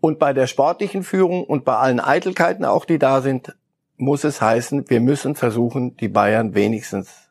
Und 0.00 0.18
bei 0.18 0.34
der 0.34 0.46
sportlichen 0.46 1.02
Führung 1.02 1.44
und 1.44 1.64
bei 1.64 1.76
allen 1.76 2.00
Eitelkeiten 2.00 2.66
auch, 2.66 2.84
die 2.84 2.98
da 2.98 3.22
sind, 3.22 3.56
muss 3.96 4.24
es 4.24 4.42
heißen, 4.42 4.90
wir 4.90 5.00
müssen 5.00 5.34
versuchen, 5.34 5.96
die 5.96 6.08
Bayern 6.08 6.54
wenigstens 6.54 7.30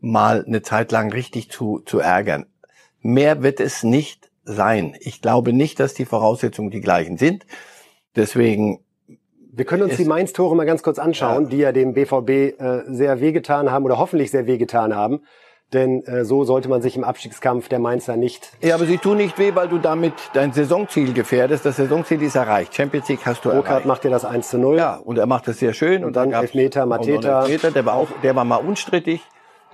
mal 0.00 0.44
eine 0.44 0.62
Zeit 0.62 0.92
lang 0.92 1.12
richtig 1.12 1.50
zu, 1.50 1.80
zu 1.80 1.98
ärgern. 1.98 2.46
Mehr 3.00 3.42
wird 3.42 3.60
es 3.60 3.82
nicht 3.82 4.29
sein. 4.50 4.94
Ich 5.00 5.22
glaube 5.22 5.52
nicht, 5.52 5.80
dass 5.80 5.94
die 5.94 6.04
Voraussetzungen 6.04 6.70
die 6.70 6.80
gleichen 6.80 7.16
sind. 7.18 7.44
Deswegen 8.16 8.80
Wir 9.52 9.64
können 9.64 9.82
uns 9.82 9.96
die 9.96 10.04
Mainz-Tore 10.04 10.54
mal 10.56 10.66
ganz 10.66 10.82
kurz 10.82 10.98
anschauen, 10.98 11.44
Ja. 11.44 11.50
die 11.50 11.56
ja 11.58 11.72
dem 11.72 11.92
BVB 11.94 12.30
äh, 12.30 12.82
sehr 12.86 13.20
wehgetan 13.20 13.70
haben 13.70 13.84
oder 13.84 13.98
hoffentlich 13.98 14.30
sehr 14.30 14.46
wehgetan 14.46 14.94
haben. 14.94 15.22
Denn 15.72 16.02
äh, 16.04 16.24
so 16.24 16.42
sollte 16.42 16.68
man 16.68 16.82
sich 16.82 16.96
im 16.96 17.04
Abstiegskampf 17.04 17.68
der 17.68 17.78
Mainzer 17.78 18.16
nicht. 18.16 18.50
Ja, 18.60 18.74
aber 18.74 18.86
sie 18.86 18.98
tun 18.98 19.18
nicht 19.18 19.38
weh, 19.38 19.52
weil 19.54 19.68
du 19.68 19.78
damit 19.78 20.14
dein 20.32 20.52
Saisonziel 20.52 21.12
gefährdest. 21.12 21.64
Das 21.64 21.76
Saisonziel 21.76 22.20
ist 22.22 22.34
erreicht. 22.34 22.74
Champions 22.74 23.08
League 23.08 23.24
hast 23.24 23.44
du 23.44 23.50
Burkhardt 23.50 23.68
erreicht. 23.68 23.86
macht 23.86 24.02
dir 24.04 24.10
das 24.10 24.24
1 24.24 24.48
zu 24.50 24.58
0. 24.58 24.76
ja, 24.78 24.96
und 24.96 25.16
er 25.16 25.26
macht 25.26 25.46
das 25.46 25.58
sehr 25.60 25.72
schön. 25.72 26.04
Und 26.04 26.16
dann 26.16 26.30
gab's 26.30 26.46
Elfmeter, 26.46 26.86
Mateta. 26.86 27.42
Elfmeter, 27.42 27.70
der 27.70 27.86
war 27.86 27.94
auch, 27.94 28.08
der 28.24 28.34
war 28.34 28.44
mal 28.44 28.56
unstrittig. 28.56 29.20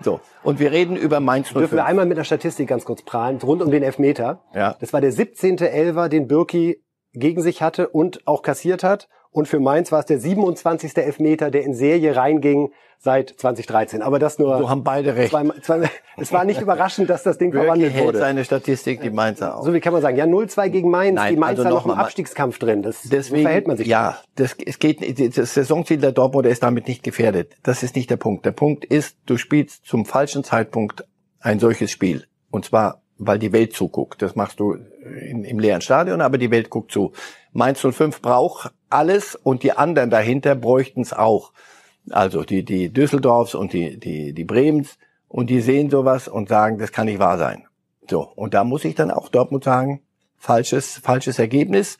So. 0.02 0.20
Und 0.42 0.58
wir 0.58 0.72
reden 0.72 0.96
über 0.96 1.20
Mainz 1.20 1.48
Dürfen 1.48 1.68
05. 1.68 1.72
wir 1.72 1.84
einmal 1.86 2.06
mit 2.06 2.18
der 2.18 2.24
Statistik 2.24 2.68
ganz 2.68 2.84
kurz 2.84 3.02
prahlen, 3.02 3.38
rund 3.42 3.62
um 3.62 3.70
den 3.70 3.82
Elfmeter. 3.82 4.42
Ja. 4.54 4.76
Das 4.80 4.92
war 4.92 5.00
der 5.00 5.12
17. 5.12 5.58
Elfer, 5.58 6.08
den 6.08 6.28
Birki 6.28 6.82
gegen 7.12 7.42
sich 7.42 7.62
hatte 7.62 7.88
und 7.88 8.26
auch 8.26 8.42
kassiert 8.42 8.84
hat. 8.84 9.08
Und 9.36 9.48
für 9.48 9.60
Mainz 9.60 9.92
war 9.92 10.00
es 10.00 10.06
der 10.06 10.18
27. 10.18 10.96
Elfmeter, 10.96 11.50
der 11.50 11.62
in 11.62 11.74
Serie 11.74 12.16
reinging 12.16 12.72
seit 12.98 13.28
2013. 13.36 14.00
Aber 14.00 14.18
das 14.18 14.38
nur. 14.38 14.56
So 14.56 14.70
haben 14.70 14.82
beide 14.82 15.14
recht. 15.14 15.28
Zwei, 15.30 15.44
zwei, 15.60 15.90
es 16.16 16.32
war 16.32 16.46
nicht 16.46 16.62
überraschend, 16.62 17.10
dass 17.10 17.22
das 17.22 17.36
Ding 17.36 17.50
Bürki 17.50 17.66
verwandelt 17.66 17.92
hält 17.92 18.06
wurde. 18.06 18.18
seine 18.18 18.46
Statistik 18.46 19.02
die 19.02 19.10
Mainzer 19.10 19.58
auch. 19.58 19.62
So 19.62 19.74
wie 19.74 19.80
kann 19.80 19.92
man 19.92 20.00
sagen, 20.00 20.16
ja 20.16 20.24
0-2 20.24 20.70
gegen 20.70 20.88
Mainz, 20.90 21.16
Nein, 21.16 21.34
die 21.34 21.38
Mainzer 21.38 21.64
also 21.66 21.74
noch 21.76 21.84
im 21.84 21.88
noch 21.90 21.96
mal- 21.96 22.04
Abstiegskampf 22.04 22.58
drin. 22.58 22.80
Das, 22.82 23.02
Deswegen, 23.02 23.42
so 23.42 23.42
verhält 23.42 23.68
man 23.68 23.76
sich. 23.76 23.86
ja, 23.86 24.16
das, 24.36 24.56
es 24.64 24.78
geht, 24.78 25.36
das 25.36 25.52
Saisonziel 25.52 25.98
der 25.98 26.12
Dortmunder 26.12 26.48
ist 26.48 26.62
damit 26.62 26.88
nicht 26.88 27.02
gefährdet. 27.02 27.52
Das 27.62 27.82
ist 27.82 27.94
nicht 27.94 28.08
der 28.08 28.16
Punkt. 28.16 28.46
Der 28.46 28.52
Punkt 28.52 28.86
ist, 28.86 29.18
du 29.26 29.36
spielst 29.36 29.84
zum 29.84 30.06
falschen 30.06 30.44
Zeitpunkt 30.44 31.04
ein 31.40 31.58
solches 31.58 31.90
Spiel. 31.90 32.24
Und 32.50 32.64
zwar, 32.64 33.02
weil 33.18 33.38
die 33.38 33.52
Welt 33.52 33.72
zuguckt. 33.72 34.22
Das 34.22 34.36
machst 34.36 34.60
du 34.60 34.74
in, 34.74 35.44
im 35.44 35.58
leeren 35.58 35.80
Stadion, 35.80 36.20
aber 36.20 36.38
die 36.38 36.50
Welt 36.50 36.70
guckt 36.70 36.92
zu. 36.92 37.12
Mainz 37.52 37.80
05 37.80 38.20
braucht 38.20 38.72
alles 38.90 39.34
und 39.34 39.62
die 39.62 39.72
anderen 39.72 40.10
dahinter 40.10 40.54
bräuchten 40.54 41.00
es 41.00 41.12
auch. 41.12 41.52
Also 42.10 42.44
die, 42.44 42.64
die 42.64 42.90
Düsseldorfs 42.90 43.54
und 43.54 43.72
die, 43.72 43.98
die, 43.98 44.32
die 44.32 44.44
Bremens 44.44 44.98
und 45.28 45.50
die 45.50 45.60
sehen 45.60 45.90
sowas 45.90 46.28
und 46.28 46.48
sagen, 46.48 46.78
das 46.78 46.92
kann 46.92 47.06
nicht 47.06 47.18
wahr 47.18 47.38
sein. 47.38 47.66
So. 48.08 48.20
Und 48.20 48.54
da 48.54 48.64
muss 48.64 48.84
ich 48.84 48.94
dann 48.94 49.10
auch 49.10 49.28
Dortmund 49.28 49.64
sagen, 49.64 50.02
falsches, 50.36 50.98
falsches 50.98 51.38
Ergebnis. 51.38 51.98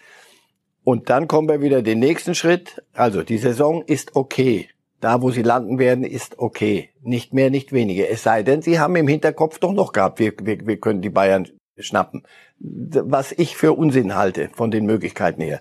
Und 0.85 1.11
dann 1.11 1.26
kommen 1.26 1.49
wir 1.49 1.61
wieder 1.61 1.82
den 1.82 1.99
nächsten 1.99 2.35
Schritt. 2.35 2.82
Also 2.92 3.23
die 3.23 3.38
Saison 3.38 3.82
ist 3.82 4.14
okay. 4.14 4.68
Da, 5.00 5.21
wo 5.21 5.31
sie 5.31 5.43
landen 5.43 5.79
werden, 5.79 6.05
ist 6.05 6.38
okay. 6.38 6.91
Nicht 7.03 7.35
mehr, 7.35 7.50
nicht 7.50 7.73
weniger. 7.73 8.09
Es 8.09 8.23
sei 8.23 8.43
denn, 8.43 8.62
sie 8.62 8.81
haben 8.81 8.97
im 8.97 9.09
Hinterkopf 9.09 9.59
doch 9.59 9.73
noch 9.73 9.93
gehabt, 9.93 10.19
wir, 10.19 10.33
wir, 10.43 10.67
wir 10.67 10.81
können 10.81 11.03
die 11.03 11.11
Bayern 11.11 11.49
schnappen. 11.79 12.23
Was 12.59 13.33
ich 13.33 13.57
für 13.57 13.75
Unsinn 13.75 14.15
halte 14.15 14.49
von 14.55 14.71
den 14.71 14.87
Möglichkeiten 14.87 15.43
her. 15.43 15.61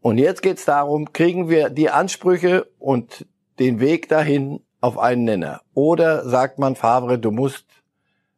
Und 0.00 0.18
jetzt 0.18 0.42
geht's 0.42 0.64
darum, 0.64 1.12
kriegen 1.12 1.48
wir 1.48 1.70
die 1.70 1.90
Ansprüche 1.90 2.68
und 2.78 3.26
den 3.58 3.80
Weg 3.80 4.08
dahin 4.08 4.60
auf 4.80 4.98
einen 4.98 5.24
Nenner? 5.24 5.62
Oder 5.74 6.28
sagt 6.28 6.58
man, 6.58 6.76
Favre, 6.76 7.18
du 7.18 7.32
musst 7.32 7.66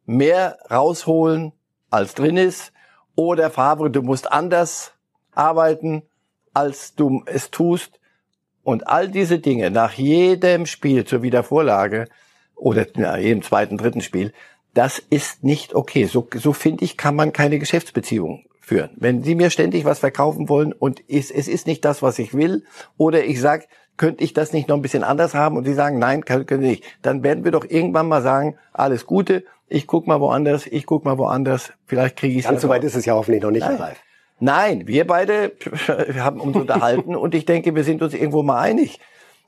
mehr 0.05 0.57
rausholen, 0.71 1.53
als 1.91 2.15
drin 2.15 2.37
ist? 2.37 2.73
Oder 3.15 3.51
Favre, 3.51 3.91
du 3.91 4.01
musst 4.01 4.31
anders 4.31 4.93
arbeiten, 5.33 6.03
als 6.53 6.95
du 6.95 7.23
es 7.27 7.51
tust? 7.51 8.00
Und 8.63 8.87
all 8.87 9.09
diese 9.09 9.39
Dinge 9.39 9.71
nach 9.71 9.93
jedem 9.93 10.65
Spiel 10.65 11.05
zur 11.05 11.21
Wiedervorlage 11.21 12.07
oder 12.55 12.85
nach 12.95 13.17
jedem 13.17 13.41
zweiten, 13.41 13.77
dritten 13.77 14.01
Spiel, 14.01 14.33
das 14.73 14.99
ist 15.09 15.43
nicht 15.43 15.73
okay. 15.73 16.05
So, 16.05 16.27
so 16.35 16.53
finde 16.53 16.85
ich, 16.85 16.97
kann 16.97 17.15
man 17.15 17.33
keine 17.33 17.59
Geschäftsbeziehung 17.59 18.45
führen. 18.61 18.91
Wenn 18.95 19.23
Sie 19.23 19.35
mir 19.35 19.49
ständig 19.49 19.83
was 19.83 19.99
verkaufen 19.99 20.47
wollen 20.47 20.71
und 20.71 21.01
es, 21.09 21.31
es 21.31 21.47
ist 21.47 21.67
nicht 21.67 21.83
das, 21.83 22.01
was 22.01 22.19
ich 22.19 22.33
will, 22.33 22.63
oder 22.97 23.23
ich 23.25 23.41
sage, 23.41 23.65
könnte 23.97 24.23
ich 24.23 24.33
das 24.33 24.53
nicht 24.53 24.69
noch 24.69 24.77
ein 24.77 24.81
bisschen 24.81 25.03
anders 25.03 25.33
haben 25.33 25.57
und 25.57 25.65
Sie 25.65 25.73
sagen, 25.73 25.99
nein, 25.99 26.23
können 26.23 26.45
Sie 26.47 26.57
nicht, 26.57 26.83
dann 27.01 27.23
werden 27.23 27.43
wir 27.43 27.51
doch 27.51 27.65
irgendwann 27.67 28.07
mal 28.07 28.21
sagen, 28.21 28.57
alles 28.71 29.05
Gute, 29.05 29.43
ich 29.67 29.87
guck 29.87 30.07
mal 30.07 30.19
woanders, 30.19 30.67
ich 30.67 30.85
guck 30.85 31.03
mal 31.05 31.17
woanders, 31.17 31.73
vielleicht 31.85 32.17
kriege 32.17 32.39
ich 32.39 32.45
Ganz 32.45 32.61
so 32.61 32.69
weit 32.69 32.83
ist 32.83 32.95
es 32.95 33.05
ja 33.05 33.13
hoffentlich 33.13 33.41
noch 33.41 33.51
nicht, 33.51 33.65
Herr 33.65 33.77
Nein. 33.77 33.95
Nein, 34.41 34.87
wir 34.87 35.05
beide 35.05 35.53
haben 36.17 36.41
uns 36.41 36.57
unterhalten 36.57 37.15
und 37.15 37.35
ich 37.35 37.45
denke, 37.45 37.75
wir 37.75 37.83
sind 37.83 38.01
uns 38.01 38.15
irgendwo 38.15 38.41
mal 38.41 38.59
einig. 38.59 38.99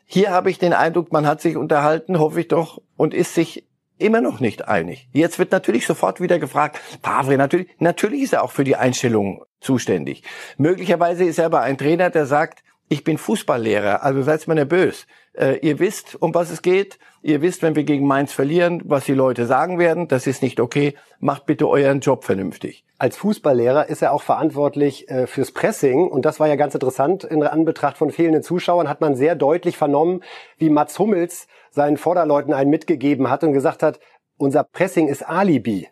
Hier 0.06 0.30
habe 0.30 0.52
ich 0.52 0.60
den 0.60 0.72
Eindruck, 0.72 1.12
man 1.12 1.26
hat 1.26 1.42
sich 1.42 1.58
unterhalten, 1.58 2.20
hoffe 2.20 2.42
ich 2.42 2.48
doch, 2.48 2.80
und 2.96 3.16
ist 3.16 3.34
sich 3.34 3.68
immer 3.98 4.22
noch 4.22 4.40
nicht 4.40 4.68
einig. 4.68 5.10
Jetzt 5.12 5.40
wird 5.40 5.52
natürlich 5.52 5.88
sofort 5.88 6.22
wieder 6.22 6.38
gefragt, 6.38 6.80
Favre, 7.02 7.38
natürlich, 7.38 7.70
natürlich 7.80 8.22
ist 8.22 8.34
er 8.34 8.44
auch 8.44 8.52
für 8.52 8.64
die 8.64 8.76
Einstellung 8.76 9.44
zuständig. 9.60 10.24
Möglicherweise 10.58 11.24
ist 11.24 11.40
er 11.40 11.48
aber 11.48 11.62
ein 11.62 11.78
Trainer, 11.80 12.12
der 12.12 12.28
sagt, 12.28 12.64
ich 12.88 13.04
bin 13.04 13.18
Fußballlehrer, 13.18 14.04
also 14.04 14.22
seid 14.22 14.48
mir 14.48 14.54
nicht 14.54 14.70
böse. 14.70 15.06
Äh, 15.34 15.58
ihr 15.58 15.80
wisst, 15.80 16.22
um 16.22 16.34
was 16.34 16.52
es 16.52 16.62
geht. 16.62 17.00
Ihr 17.22 17.42
wisst, 17.42 17.62
wenn 17.62 17.76
wir 17.76 17.84
gegen 17.84 18.06
Mainz 18.06 18.34
verlieren, 18.34 18.82
was 18.86 19.06
die 19.06 19.14
Leute 19.14 19.46
sagen 19.46 19.80
werden. 19.80 20.08
Das 20.08 20.28
ist 20.28 20.44
nicht 20.44 20.60
okay. 20.60 20.96
Macht 21.20 21.46
bitte 21.46 21.68
euren 21.68 22.02
Job 22.02 22.24
vernünftig. 22.24 22.84
Als 23.00 23.18
Fußballlehrer 23.18 23.90
ist 23.90 24.02
er 24.02 24.14
auch 24.14 24.22
verantwortlich 24.22 25.10
äh, 25.10 25.28
fürs 25.28 25.52
Pressing 25.52 26.08
und 26.08 26.26
das 26.26 26.40
war 26.40 26.48
ja 26.48 26.56
ganz 26.56 26.74
interessant. 26.74 27.24
In 27.24 27.44
Anbetracht 27.44 27.98
von 27.98 28.12
fehlenden 28.12 28.44
Zuschauern 28.44 28.88
hat 28.88 29.02
man 29.02 29.16
sehr 29.16 29.36
deutlich 29.36 29.78
vernommen, 29.78 30.24
wie 30.58 30.70
Mats 30.70 31.00
Hummels 31.00 31.48
seinen 31.72 31.98
Vorderleuten 31.98 32.54
einen 32.54 32.70
mitgegeben 32.70 33.30
hat 33.30 33.44
und 33.44 33.54
gesagt 33.54 33.84
hat, 33.84 34.00
unser 34.38 34.64
Pressing 34.64 35.08
ist 35.08 35.28
Alibi. 35.28 35.90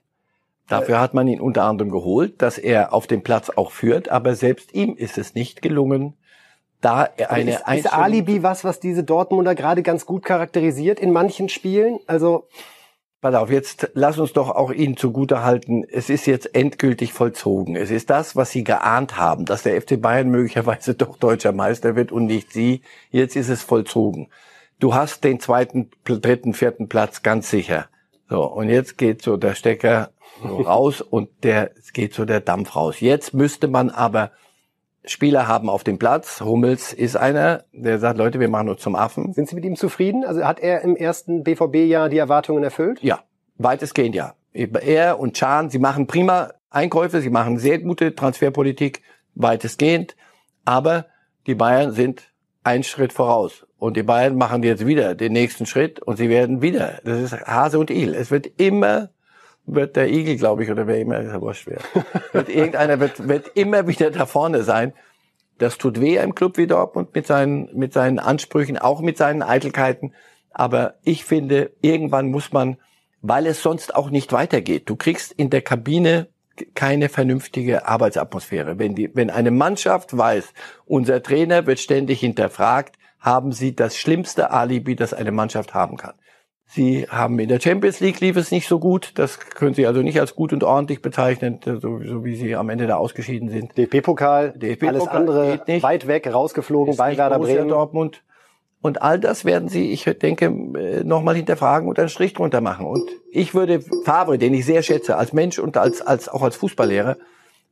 Dafür 0.68 1.02
hat 1.02 1.14
man 1.14 1.28
ihn 1.28 1.42
unter 1.42 1.64
anderem 1.64 1.92
geholt, 1.92 2.42
dass 2.42 2.58
er 2.58 2.94
auf 2.94 3.08
dem 3.08 3.24
Platz 3.24 3.50
auch 3.50 3.72
führt, 3.72 4.08
aber 4.10 4.36
selbst 4.36 4.74
ihm 4.74 4.96
ist 4.96 5.18
es 5.18 5.36
nicht 5.36 5.62
gelungen, 5.62 6.16
da 6.82 7.10
eine 7.30 7.52
ist, 7.52 7.68
ist 7.68 7.94
Alibi 7.94 8.44
was, 8.44 8.64
was 8.64 8.80
diese 8.80 9.04
Dortmunder 9.04 9.56
gerade 9.56 9.84
ganz 9.84 10.06
gut 10.06 10.26
charakterisiert 10.26 11.00
in 11.00 11.12
manchen 11.12 11.50
Spielen? 11.50 12.00
Also 12.08 12.48
Pass 13.22 13.36
auf, 13.36 13.52
jetzt 13.52 13.92
lass 13.94 14.18
uns 14.18 14.34
doch 14.34 14.50
auch 14.50 14.72
Ihnen 14.72 14.98
zugute 14.98 15.44
halten, 15.44 15.84
es 15.88 16.10
ist 16.10 16.26
jetzt 16.26 16.56
endgültig 16.56 17.14
vollzogen. 17.14 17.76
Es 17.76 17.92
ist 17.92 18.10
das, 18.10 18.36
was 18.36 18.50
Sie 18.50 18.64
geahnt 18.64 19.16
haben, 19.16 19.46
dass 19.46 19.62
der 19.62 19.80
FC 19.80 20.02
Bayern 20.02 20.30
möglicherweise 20.30 20.94
doch 20.96 21.18
deutscher 21.18 21.52
Meister 21.52 21.96
wird 21.96 22.12
und 22.12 22.26
nicht 22.26 22.52
Sie. 22.52 22.82
Jetzt 23.12 23.36
ist 23.36 23.50
es 23.50 23.62
vollzogen. 23.62 24.30
Du 24.80 24.96
hast 24.96 25.24
den 25.24 25.40
zweiten, 25.40 25.92
dritten, 26.04 26.56
vierten 26.56 26.90
Platz 26.90 27.22
ganz 27.22 27.52
sicher. 27.52 27.90
So, 28.28 28.44
und 28.44 28.70
jetzt 28.70 28.98
geht 28.98 29.22
so 29.22 29.38
der 29.38 29.54
Stecker 29.54 30.10
so 30.42 30.56
raus 30.62 31.02
und 31.02 31.30
der, 31.44 31.70
geht 31.94 32.16
so 32.16 32.26
der 32.26 32.42
Dampf 32.42 32.76
raus. 32.76 33.02
Jetzt 33.02 33.36
müsste 33.36 33.68
man 33.68 33.92
aber 33.92 34.32
Spieler 35.06 35.48
haben 35.48 35.70
auf 35.70 35.84
dem 35.84 35.98
Platz. 35.98 36.42
Hummels 36.42 36.94
ist 36.94 37.16
einer, 37.16 37.64
der 37.74 38.00
sagt, 38.00 38.18
Leute, 38.18 38.40
wir 38.40 38.50
machen 38.50 38.70
uns 38.70 38.82
zum 38.82 38.96
Affen. 38.96 39.34
sind 39.34 39.50
Sie 39.50 39.56
mit 39.56 39.66
ihm 39.66 39.76
zufrieden? 39.76 40.24
Also 40.24 40.44
hat 40.44 40.60
er 40.60 40.82
im 40.82 40.96
ersten 40.96 41.44
BVB-Jahr 41.44 42.10
die 42.10 42.18
Erwartungen 42.18 42.64
erfüllt? 42.64 43.02
Ja, 43.02 43.20
weitestgehend 43.58 44.16
ja. 44.16 44.36
Er 44.54 45.20
und 45.20 45.36
Chan, 45.36 45.70
sie 45.70 45.80
machen 45.80 46.08
prima 46.08 46.52
Einkäufe, 46.70 47.22
sie 47.22 47.30
machen 47.30 47.58
sehr 47.58 47.80
gute 47.80 48.16
Transferpolitik, 48.16 49.02
weitestgehend. 49.34 50.16
Aber 50.66 51.08
die 51.48 51.56
Bayern 51.56 51.92
sind 51.94 52.32
einen 52.64 52.84
Schritt 52.84 53.14
voraus. 53.14 53.66
Und 53.78 53.98
die 53.98 54.04
Bayern 54.04 54.38
machen 54.38 54.62
jetzt 54.62 54.86
wieder 54.86 55.16
den 55.16 55.34
nächsten 55.34 55.66
Schritt 55.66 56.00
und 56.00 56.18
sie 56.18 56.30
werden 56.30 56.62
wieder. 56.62 57.00
Das 57.04 57.20
ist 57.20 57.34
Hase 57.34 57.80
und 57.80 57.90
Igel. 57.90 58.14
Es 58.14 58.30
wird 58.30 58.48
immer, 58.60 59.10
wird 59.66 59.96
der 59.96 60.10
Igel, 60.10 60.38
glaube 60.38 60.64
ich, 60.64 60.72
oder 60.72 60.88
wer 60.88 61.00
immer, 61.00 61.20
ist 61.20 61.32
ja 61.32 61.42
wurscht 61.42 61.68
wer. 61.68 61.80
wird 62.34 62.50
irgendeiner 62.50 63.00
wird, 63.00 63.28
wird 63.28 63.52
immer 63.56 63.88
wieder 63.88 64.12
da 64.12 64.26
vorne 64.26 64.64
sein. 64.64 64.94
Das 65.58 65.78
tut 65.78 66.02
weh 66.02 66.18
im 66.18 66.34
Club 66.34 66.58
wie 66.58 66.68
Dortmund 66.68 67.14
mit 67.14 67.28
seinen, 67.28 67.70
mit 67.78 67.94
seinen 67.94 68.20
Ansprüchen, 68.20 68.78
auch 68.78 69.02
mit 69.02 69.18
seinen 69.18 69.44
Eitelkeiten. 69.44 70.14
Aber 70.52 70.96
ich 71.04 71.24
finde, 71.24 71.72
irgendwann 71.82 72.32
muss 72.32 72.52
man, 72.52 72.78
weil 73.22 73.46
es 73.46 73.62
sonst 73.62 73.96
auch 73.96 74.10
nicht 74.10 74.34
weitergeht. 74.34 74.90
Du 74.90 74.96
kriegst 74.96 75.32
in 75.32 75.50
der 75.50 75.62
Kabine 75.62 76.28
keine 76.74 77.10
vernünftige 77.10 77.88
Arbeitsatmosphäre. 77.88 78.80
Wenn 78.80 78.96
die, 78.96 79.16
wenn 79.16 79.30
eine 79.30 79.52
Mannschaft 79.52 80.18
weiß, 80.18 80.54
unser 80.86 81.22
Trainer 81.24 81.66
wird 81.66 81.80
ständig 81.80 82.20
hinterfragt, 82.20 82.98
haben 83.20 83.52
sie 83.52 83.76
das 83.76 83.98
schlimmste 83.98 84.52
Alibi, 84.52 84.96
das 84.96 85.14
eine 85.14 85.32
Mannschaft 85.32 85.74
haben 85.74 85.98
kann. 85.98 86.16
Sie 86.74 87.06
haben 87.10 87.38
in 87.40 87.50
der 87.50 87.60
Champions 87.60 88.00
League 88.00 88.22
lief 88.22 88.38
es 88.38 88.50
nicht 88.50 88.66
so 88.66 88.80
gut. 88.80 89.12
Das 89.16 89.40
können 89.40 89.74
Sie 89.74 89.86
also 89.86 90.02
nicht 90.02 90.22
als 90.22 90.36
gut 90.36 90.54
und 90.54 90.64
ordentlich 90.64 91.02
bezeichnen, 91.02 91.60
so, 91.66 92.00
so 92.02 92.24
wie 92.24 92.36
Sie 92.38 92.56
am 92.56 92.70
Ende 92.70 92.88
da 92.88 92.96
ausgeschieden 92.96 93.50
sind. 93.50 93.78
DFB-Pokal, 93.78 94.54
DFB-Pokal 94.54 94.96
alles 94.96 95.08
andere 95.10 95.52
geht 95.52 95.68
nicht. 95.68 95.84
weit 95.84 96.08
weg, 96.08 96.34
rausgeflogen 96.34 96.96
bei 96.96 97.18
Werder 97.18 97.40
Bremen. 97.40 97.68
Dortmund. 97.68 98.24
Und 98.82 99.02
all 99.02 99.20
das 99.20 99.44
werden 99.44 99.68
Sie, 99.68 99.92
ich 99.92 100.06
denke, 100.06 100.50
nochmal 101.04 101.36
hinterfragen 101.36 101.90
und 101.90 102.00
einen 102.00 102.08
Strich 102.08 102.34
drunter 102.34 102.62
machen. 102.62 102.86
Und 102.86 103.04
ich 103.32 103.54
würde 103.54 103.82
Favre, 104.06 104.38
den 104.38 104.54
ich 104.54 104.66
sehr 104.66 104.82
schätze, 104.82 105.18
als 105.18 105.34
Mensch 105.34 105.60
und 105.60 105.76
als, 105.76 106.02
als, 106.02 106.30
auch 106.30 106.42
als 106.42 106.56
Fußballlehrer, 106.56 107.18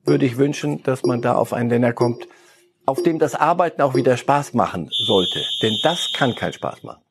würde 0.03 0.25
ich 0.25 0.38
wünschen, 0.38 0.84
dass 0.84 1.03
man 1.03 1.22
da 1.22 1.36
auf 1.36 1.53
einen 1.53 1.70
Nenner 1.70 1.94
kommt, 1.94 2.27
auf 2.86 3.01
dem 3.01 3.18
das 3.18 3.34
Arbeiten 3.34 3.82
auch 3.82 3.96
wieder 3.96 4.18
Spaß 4.18 4.53
machen 4.56 4.89
sollte. 4.91 5.39
Denn 5.62 5.77
das 5.84 6.12
kann 6.13 6.36
keinen 6.36 6.53
Spaß 6.53 6.84
machen. 6.84 7.01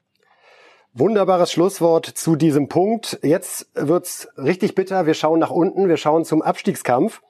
Wunderbares 0.98 1.52
Schlusswort 1.52 2.06
zu 2.06 2.34
diesem 2.34 2.66
Punkt. 2.66 3.20
Jetzt 3.22 3.68
wird's 3.74 4.26
richtig 4.36 4.74
bitter. 4.74 5.06
Wir 5.06 5.14
schauen 5.14 5.38
nach 5.38 5.52
unten. 5.52 5.88
Wir 5.88 5.96
schauen 5.96 6.24
zum 6.24 6.42
Abstiegskampf, 6.42 7.22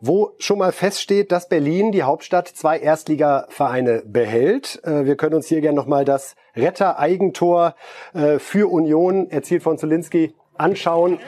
wo 0.00 0.32
schon 0.40 0.58
mal 0.58 0.72
feststeht, 0.72 1.30
dass 1.30 1.48
Berlin, 1.48 1.92
die 1.92 2.02
Hauptstadt, 2.02 2.48
zwei 2.48 2.76
Erstligavereine 2.80 4.02
behält. 4.04 4.82
Äh, 4.82 5.04
Wir 5.04 5.16
können 5.16 5.36
uns 5.36 5.46
hier 5.46 5.60
gerne 5.60 5.76
nochmal 5.76 6.04
das 6.04 6.34
Retter-Eigentor 6.56 7.76
äh, 8.14 8.40
für 8.40 8.68
Union, 8.68 9.30
erzielt 9.30 9.62
von 9.62 9.78
Zulinski, 9.78 10.34
anschauen. 10.56 11.20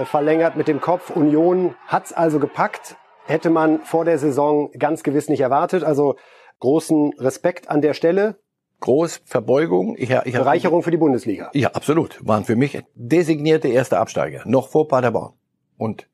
Äh, 0.00 0.04
Verlängert 0.04 0.54
mit 0.54 0.68
dem 0.68 0.80
Kopf. 0.80 1.10
Union 1.10 1.74
hat's 1.88 2.12
also 2.12 2.38
gepackt. 2.38 2.94
Hätte 3.26 3.50
man 3.50 3.80
vor 3.80 4.04
der 4.04 4.18
Saison 4.18 4.70
ganz 4.78 5.02
gewiss 5.02 5.28
nicht 5.28 5.40
erwartet. 5.40 5.82
Also 5.82 6.14
großen 6.60 7.12
Respekt 7.18 7.70
an 7.70 7.80
der 7.80 7.94
Stelle. 7.94 8.36
Groß 8.84 9.22
Verbeugung. 9.24 9.96
Ich, 9.96 10.10
ich 10.10 10.34
Bereicherung 10.34 10.82
für 10.82 10.90
die 10.90 10.98
Bundesliga. 10.98 11.50
Ja, 11.54 11.70
absolut. 11.70 12.18
Waren 12.20 12.44
für 12.44 12.54
mich 12.54 12.82
designierte 12.94 13.68
erste 13.68 13.96
Absteiger. 13.96 14.42
Noch 14.44 14.68
vor 14.68 14.88
Paderborn. 14.88 15.32
Und 15.78 16.06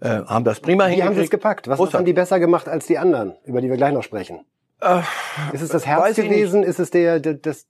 äh, 0.00 0.22
haben 0.24 0.46
das 0.46 0.60
prima 0.60 0.88
Wie 0.88 1.02
haben 1.02 1.14
sie 1.14 1.20
es 1.20 1.28
gepackt? 1.28 1.68
Was, 1.68 1.78
was 1.78 1.92
haben 1.92 2.06
die 2.06 2.14
besser 2.14 2.40
gemacht 2.40 2.70
als 2.70 2.86
die 2.86 2.96
anderen, 2.96 3.34
über 3.44 3.60
die 3.60 3.68
wir 3.68 3.76
gleich 3.76 3.92
noch 3.92 4.02
sprechen? 4.02 4.46
Äh, 4.80 5.02
ist 5.52 5.60
es 5.60 5.68
das 5.68 5.84
Herz 5.84 6.16
gewesen? 6.16 6.62
Ist 6.62 6.78
es 6.78 6.88
der, 6.88 7.20
der, 7.20 7.34
das, 7.34 7.66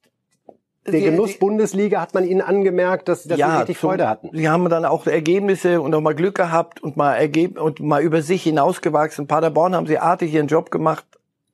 der 0.86 1.00
Genuss 1.00 1.40
Bundesliga 1.40 2.00
hat 2.00 2.14
man 2.14 2.22
ihnen 2.22 2.40
angemerkt, 2.40 3.08
dass, 3.08 3.24
dass 3.24 3.40
ja, 3.40 3.50
sie 3.50 3.58
richtig 3.58 3.78
Freude 3.78 4.08
hatten. 4.08 4.30
Sie 4.32 4.48
haben 4.48 4.68
dann 4.68 4.84
auch 4.84 5.08
Ergebnisse 5.08 5.80
und 5.80 5.92
auch 5.92 6.00
mal 6.00 6.14
Glück 6.14 6.36
gehabt 6.36 6.80
und 6.80 6.96
mal 6.96 7.14
ergeb 7.16 7.60
und 7.60 7.80
mal 7.80 8.00
über 8.00 8.22
sich 8.22 8.44
hinausgewachsen. 8.44 9.26
Paderborn 9.26 9.74
haben 9.74 9.88
sie 9.88 9.98
artig 9.98 10.32
ihren 10.32 10.46
Job 10.46 10.70
gemacht 10.70 11.04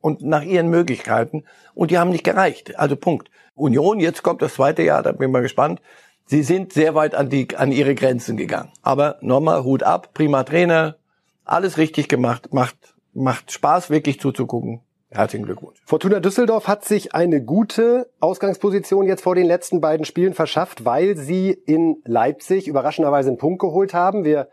und 0.02 0.20
nach 0.20 0.42
ihren 0.42 0.68
Möglichkeiten 0.68 1.44
und 1.74 1.90
die 1.90 1.96
haben 1.96 2.10
nicht 2.10 2.24
gereicht. 2.24 2.78
Also 2.78 2.96
Punkt. 2.96 3.30
Union, 3.54 4.00
jetzt 4.00 4.22
kommt 4.22 4.42
das 4.42 4.54
zweite 4.54 4.82
Jahr, 4.82 5.02
da 5.02 5.12
bin 5.12 5.28
ich 5.28 5.32
mal 5.32 5.40
gespannt. 5.40 5.80
Sie 6.26 6.42
sind 6.42 6.72
sehr 6.72 6.94
weit 6.94 7.14
an 7.14 7.30
die 7.30 7.56
an 7.56 7.72
ihre 7.72 7.94
Grenzen 7.94 8.36
gegangen. 8.36 8.72
Aber 8.82 9.16
nochmal 9.22 9.64
Hut 9.64 9.82
ab, 9.82 10.10
prima 10.12 10.44
Trainer, 10.44 10.96
alles 11.44 11.78
richtig 11.78 12.08
gemacht, 12.08 12.52
macht 12.52 12.94
macht 13.14 13.52
Spaß 13.52 13.90
wirklich 13.90 14.20
zuzugucken. 14.20 14.80
Herzlichen 15.10 15.44
Glückwunsch. 15.44 15.78
Fortuna 15.84 16.20
Düsseldorf 16.20 16.68
hat 16.68 16.86
sich 16.86 17.14
eine 17.14 17.44
gute 17.44 18.08
Ausgangsposition 18.20 19.06
jetzt 19.06 19.22
vor 19.22 19.34
den 19.34 19.46
letzten 19.46 19.82
beiden 19.82 20.06
Spielen 20.06 20.32
verschafft, 20.32 20.86
weil 20.86 21.18
sie 21.18 21.50
in 21.50 21.98
Leipzig 22.06 22.66
überraschenderweise 22.66 23.28
einen 23.28 23.36
Punkt 23.36 23.60
geholt 23.60 23.92
haben. 23.92 24.24
Wir 24.24 24.48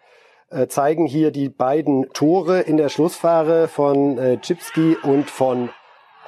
äh, 0.49 0.67
zeigen 0.67 1.05
hier 1.05 1.31
die 1.31 1.49
beiden 1.49 2.11
Tore 2.13 2.61
in 2.61 2.77
der 2.77 2.89
Schlussphase 2.89 3.67
von 3.67 4.17
äh, 4.17 4.37
Chipski 4.37 4.95
und 4.95 5.29
von 5.29 5.69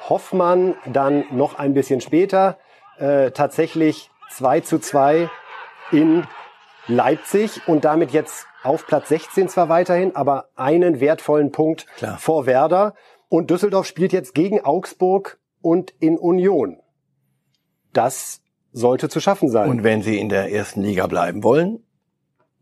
Hoffmann. 0.08 0.74
Dann 0.86 1.24
noch 1.30 1.58
ein 1.58 1.74
bisschen 1.74 2.00
später 2.00 2.58
äh, 2.98 3.30
tatsächlich 3.32 4.10
2 4.30 4.60
zu 4.60 4.78
2 4.78 5.28
in 5.90 6.24
Leipzig 6.86 7.60
und 7.66 7.84
damit 7.84 8.12
jetzt 8.12 8.46
auf 8.62 8.86
Platz 8.86 9.08
16 9.08 9.48
zwar 9.48 9.68
weiterhin, 9.68 10.14
aber 10.14 10.48
einen 10.54 11.00
wertvollen 11.00 11.50
Punkt 11.50 11.86
Klar. 11.96 12.18
vor 12.18 12.46
Werder. 12.46 12.94
Und 13.28 13.50
Düsseldorf 13.50 13.86
spielt 13.86 14.12
jetzt 14.12 14.34
gegen 14.34 14.60
Augsburg 14.60 15.38
und 15.60 15.92
in 16.00 16.18
Union. 16.18 16.78
Das 17.92 18.40
sollte 18.72 19.08
zu 19.08 19.20
schaffen 19.20 19.48
sein. 19.48 19.68
Und 19.68 19.84
wenn 19.84 20.02
sie 20.02 20.18
in 20.18 20.28
der 20.28 20.52
ersten 20.52 20.82
Liga 20.82 21.06
bleiben 21.06 21.42
wollen 21.42 21.82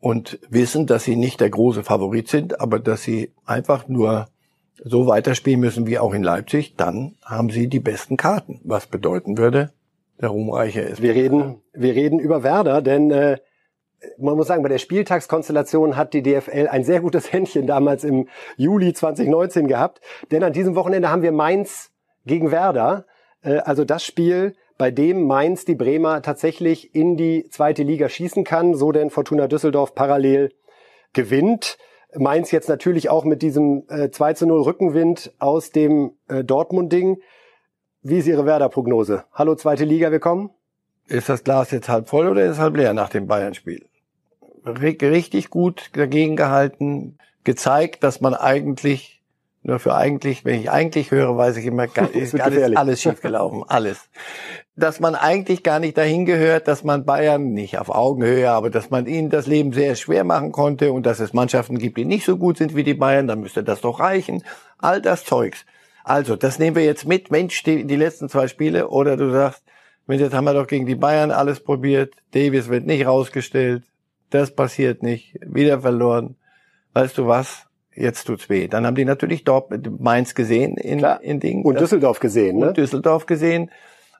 und 0.00 0.38
wissen, 0.48 0.86
dass 0.86 1.04
sie 1.04 1.16
nicht 1.16 1.40
der 1.40 1.50
große 1.50 1.84
Favorit 1.84 2.28
sind, 2.28 2.60
aber 2.60 2.78
dass 2.78 3.02
sie 3.02 3.32
einfach 3.44 3.86
nur 3.88 4.28
so 4.82 5.06
weiterspielen 5.06 5.60
müssen 5.60 5.86
wie 5.86 5.98
auch 5.98 6.14
in 6.14 6.22
Leipzig, 6.22 6.74
dann 6.76 7.16
haben 7.24 7.50
sie 7.50 7.68
die 7.68 7.80
besten 7.80 8.16
Karten. 8.16 8.60
Was 8.64 8.86
bedeuten 8.86 9.36
würde, 9.36 9.72
der 10.20 10.30
Ruhmreiche 10.30 10.80
ist. 10.80 11.02
Wir 11.02 11.14
reden, 11.14 11.60
wir 11.74 11.94
reden 11.94 12.18
über 12.18 12.42
Werder, 12.42 12.80
denn 12.80 13.10
äh, 13.10 13.36
man 14.18 14.36
muss 14.36 14.46
sagen, 14.46 14.62
bei 14.62 14.68
der 14.68 14.78
Spieltagskonstellation 14.78 15.96
hat 15.96 16.14
die 16.14 16.22
DFL 16.22 16.68
ein 16.68 16.84
sehr 16.84 17.00
gutes 17.00 17.32
Händchen 17.32 17.66
damals 17.66 18.04
im 18.04 18.28
Juli 18.56 18.94
2019 18.94 19.68
gehabt. 19.68 20.00
Denn 20.30 20.42
an 20.42 20.52
diesem 20.52 20.74
Wochenende 20.74 21.10
haben 21.10 21.22
wir 21.22 21.32
Mainz 21.32 21.90
gegen 22.24 22.50
Werder. 22.50 23.04
Äh, 23.42 23.58
also 23.58 23.84
das 23.84 24.04
Spiel, 24.04 24.54
bei 24.80 24.90
dem 24.90 25.26
Mainz 25.26 25.66
die 25.66 25.74
Bremer 25.74 26.22
tatsächlich 26.22 26.94
in 26.94 27.18
die 27.18 27.46
zweite 27.50 27.82
Liga 27.82 28.08
schießen 28.08 28.44
kann, 28.44 28.72
so 28.72 28.92
denn 28.92 29.10
Fortuna 29.10 29.46
Düsseldorf 29.46 29.94
parallel 29.94 30.54
gewinnt. 31.12 31.76
Mainz 32.16 32.50
jetzt 32.50 32.70
natürlich 32.70 33.10
auch 33.10 33.26
mit 33.26 33.42
diesem 33.42 33.84
äh, 33.90 34.08
2 34.08 34.32
zu 34.32 34.46
0 34.46 34.62
Rückenwind 34.62 35.34
aus 35.38 35.70
dem 35.70 36.12
äh, 36.28 36.42
Dortmund-Ding. 36.42 37.18
Wie 38.00 38.20
ist 38.20 38.26
Ihre 38.26 38.46
Werder-Prognose? 38.46 39.24
Hallo 39.34 39.54
zweite 39.54 39.84
Liga, 39.84 40.10
willkommen. 40.12 40.48
Ist 41.08 41.28
das 41.28 41.44
Glas 41.44 41.70
jetzt 41.72 41.90
halb 41.90 42.08
voll 42.08 42.26
oder 42.26 42.42
ist 42.46 42.52
es 42.52 42.58
halb 42.58 42.74
leer 42.74 42.94
nach 42.94 43.10
dem 43.10 43.26
Bayern-Spiel? 43.26 43.84
richtig 44.64 45.50
gut 45.50 45.90
dagegen 45.92 46.36
gehalten, 46.36 47.18
gezeigt, 47.44 48.02
dass 48.02 48.22
man 48.22 48.32
eigentlich, 48.32 49.19
nur 49.62 49.78
für 49.78 49.94
eigentlich, 49.94 50.44
wenn 50.44 50.60
ich 50.60 50.70
eigentlich 50.70 51.10
höre, 51.10 51.36
weiß 51.36 51.56
ich 51.58 51.66
immer, 51.66 51.84
ist 52.12 52.40
alles, 52.40 52.76
alles 52.76 53.02
schief 53.02 53.20
gelaufen, 53.20 53.64
alles. 53.66 54.08
Dass 54.76 55.00
man 55.00 55.14
eigentlich 55.14 55.62
gar 55.62 55.78
nicht 55.78 55.98
dahin 55.98 56.24
gehört, 56.24 56.68
dass 56.68 56.84
man 56.84 57.04
Bayern 57.04 57.52
nicht 57.52 57.78
auf 57.78 57.90
Augenhöhe, 57.90 58.50
aber 58.50 58.70
dass 58.70 58.90
man 58.90 59.06
ihnen 59.06 59.30
das 59.30 59.46
Leben 59.46 59.72
sehr 59.72 59.94
schwer 59.96 60.24
machen 60.24 60.52
konnte 60.52 60.92
und 60.92 61.04
dass 61.04 61.20
es 61.20 61.32
Mannschaften 61.32 61.78
gibt, 61.78 61.98
die 61.98 62.04
nicht 62.04 62.24
so 62.24 62.38
gut 62.38 62.56
sind 62.56 62.74
wie 62.74 62.84
die 62.84 62.94
Bayern, 62.94 63.26
dann 63.26 63.40
müsste 63.40 63.62
das 63.62 63.80
doch 63.82 64.00
reichen. 64.00 64.42
All 64.78 65.02
das 65.02 65.24
Zeugs. 65.24 65.66
Also, 66.04 66.36
das 66.36 66.58
nehmen 66.58 66.76
wir 66.76 66.84
jetzt 66.84 67.06
mit. 67.06 67.30
Mensch, 67.30 67.62
die, 67.62 67.84
die 67.84 67.96
letzten 67.96 68.30
zwei 68.30 68.48
Spiele. 68.48 68.88
Oder 68.88 69.18
du 69.18 69.30
sagst, 69.30 69.62
Mensch, 70.06 70.22
jetzt 70.22 70.34
haben 70.34 70.44
wir 70.44 70.54
doch 70.54 70.66
gegen 70.66 70.86
die 70.86 70.94
Bayern 70.94 71.30
alles 71.30 71.60
probiert. 71.60 72.14
Davis 72.32 72.70
wird 72.70 72.86
nicht 72.86 73.06
rausgestellt 73.06 73.82
das 74.30 74.54
passiert 74.54 75.02
nicht, 75.02 75.38
wieder 75.42 75.80
verloren. 75.80 76.36
Weißt 76.94 77.18
du 77.18 77.26
was? 77.26 77.66
Jetzt 78.00 78.24
tut's 78.24 78.48
weh. 78.48 78.66
Dann 78.66 78.86
haben 78.86 78.94
die 78.94 79.04
natürlich 79.04 79.44
dort 79.44 79.70
Mainz 80.00 80.34
gesehen 80.34 80.76
in, 80.76 80.98
Klar. 80.98 81.22
in 81.22 81.38
Dingen. 81.38 81.64
Und 81.64 81.78
Düsseldorf 81.78 82.18
gesehen, 82.18 82.58
ne? 82.58 82.68
Und 82.68 82.76
Düsseldorf 82.76 83.26
gesehen. 83.26 83.70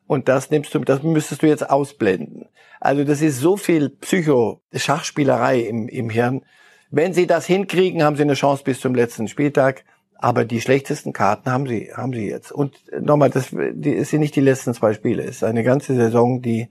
Und 0.07 0.29
das 0.29 0.51
nimmst 0.51 0.75
du, 0.75 0.81
das 0.81 1.03
müsstest 1.03 1.43
du 1.43 1.47
jetzt 1.47 1.71
ausblenden. 1.71 2.47
Also 2.81 3.05
das 3.05 3.23
ist 3.23 3.39
so 3.39 3.57
viel 3.57 3.91
Psycho-Schachspielerei 3.91 5.61
im, 5.61 5.89
im 5.89 6.11
Hirn. 6.11 6.43
Wenn 6.91 7.15
sie 7.15 7.27
das 7.27 7.47
hinkriegen, 7.47 8.03
haben 8.03 8.17
sie 8.17 8.23
eine 8.23 8.35
Chance 8.35 8.65
bis 8.65 8.81
zum 8.81 8.95
letzten 8.95 9.29
Spieltag. 9.29 9.85
Aber 10.23 10.45
die 10.45 10.61
schlechtesten 10.61 11.15
Karten 11.15 11.51
haben 11.51 11.67
sie, 11.67 11.93
haben 11.95 12.13
sie 12.13 12.29
jetzt. 12.29 12.53
Und 12.53 12.77
nochmal, 13.01 13.31
das, 13.31 13.49
die, 13.51 14.05
sind 14.05 14.21
nicht 14.21 14.37
die 14.37 14.43
letzten 14.43 14.75
zwei 14.75 14.93
Spiele. 14.93 15.23
Es 15.23 15.37
ist 15.37 15.45
eine 15.45 15.63
ganze 15.63 15.95
Saison, 15.95 16.43
die 16.43 16.69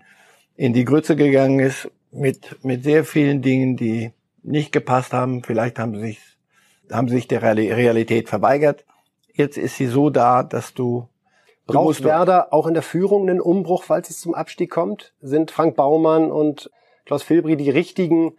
in 0.56 0.74
die 0.74 0.86
Grütze 0.86 1.16
gegangen 1.16 1.60
ist 1.60 1.90
mit, 2.12 2.64
mit 2.64 2.84
sehr 2.84 3.04
vielen 3.06 3.42
Dingen, 3.42 3.76
die 3.76 4.12
nicht 4.44 4.72
gepasst 4.72 5.14
haben. 5.14 5.42
Vielleicht 5.44 5.80
haben 5.80 5.96
sie 5.96 6.02
sich, 6.02 6.20
haben 6.92 7.10
sich 7.10 7.28
der 7.28 7.42
Realität 7.42 8.30
verweigert. 8.30 8.86
Jetzt 9.34 9.58
ist 9.58 9.78
sie 9.78 9.88
so 9.88 10.10
da, 10.10 10.44
dass 10.44 10.74
du 10.74 11.08
Braucht 11.74 12.04
Werder 12.04 12.52
auch 12.52 12.66
in 12.66 12.74
der 12.74 12.84
Führung 12.84 13.30
einen 13.30 13.40
Umbruch, 13.40 13.84
falls 13.84 14.10
es 14.10 14.20
zum 14.20 14.34
Abstieg 14.34 14.72
kommt? 14.72 15.14
Sind 15.22 15.52
Frank 15.52 15.76
Baumann 15.76 16.32
und 16.32 16.72
Klaus 17.06 17.24
Filbri 17.24 17.58
die 17.58 17.70
richtigen, 17.70 18.34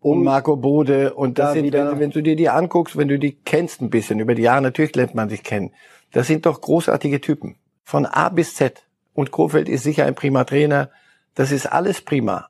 um 0.00 0.18
und 0.18 0.24
Marco 0.24 0.56
Bode 0.56 1.14
und 1.14 1.38
das 1.38 1.48
da 1.48 1.52
sind, 1.52 1.72
wenn, 1.72 2.00
wenn, 2.00 2.10
du 2.10 2.22
dir 2.22 2.36
die 2.36 2.48
anguckst, 2.48 2.96
wenn 2.96 3.08
du 3.08 3.18
die 3.18 3.32
kennst 3.32 3.82
ein 3.82 3.90
bisschen 3.90 4.18
über 4.18 4.34
die 4.34 4.42
Jahre, 4.42 4.62
natürlich 4.62 4.94
lernt 4.96 5.14
man 5.14 5.28
sich 5.28 5.42
kennen. 5.42 5.72
Das 6.12 6.26
sind 6.26 6.46
doch 6.46 6.60
großartige 6.60 7.20
Typen. 7.20 7.56
Von 7.84 8.06
A 8.06 8.30
bis 8.30 8.54
Z. 8.54 8.86
Und 9.12 9.30
Kofeld 9.30 9.68
ist 9.68 9.82
sicher 9.82 10.06
ein 10.06 10.14
prima 10.14 10.44
Trainer. 10.44 10.90
Das 11.34 11.52
ist 11.52 11.66
alles 11.66 12.00
prima. 12.00 12.48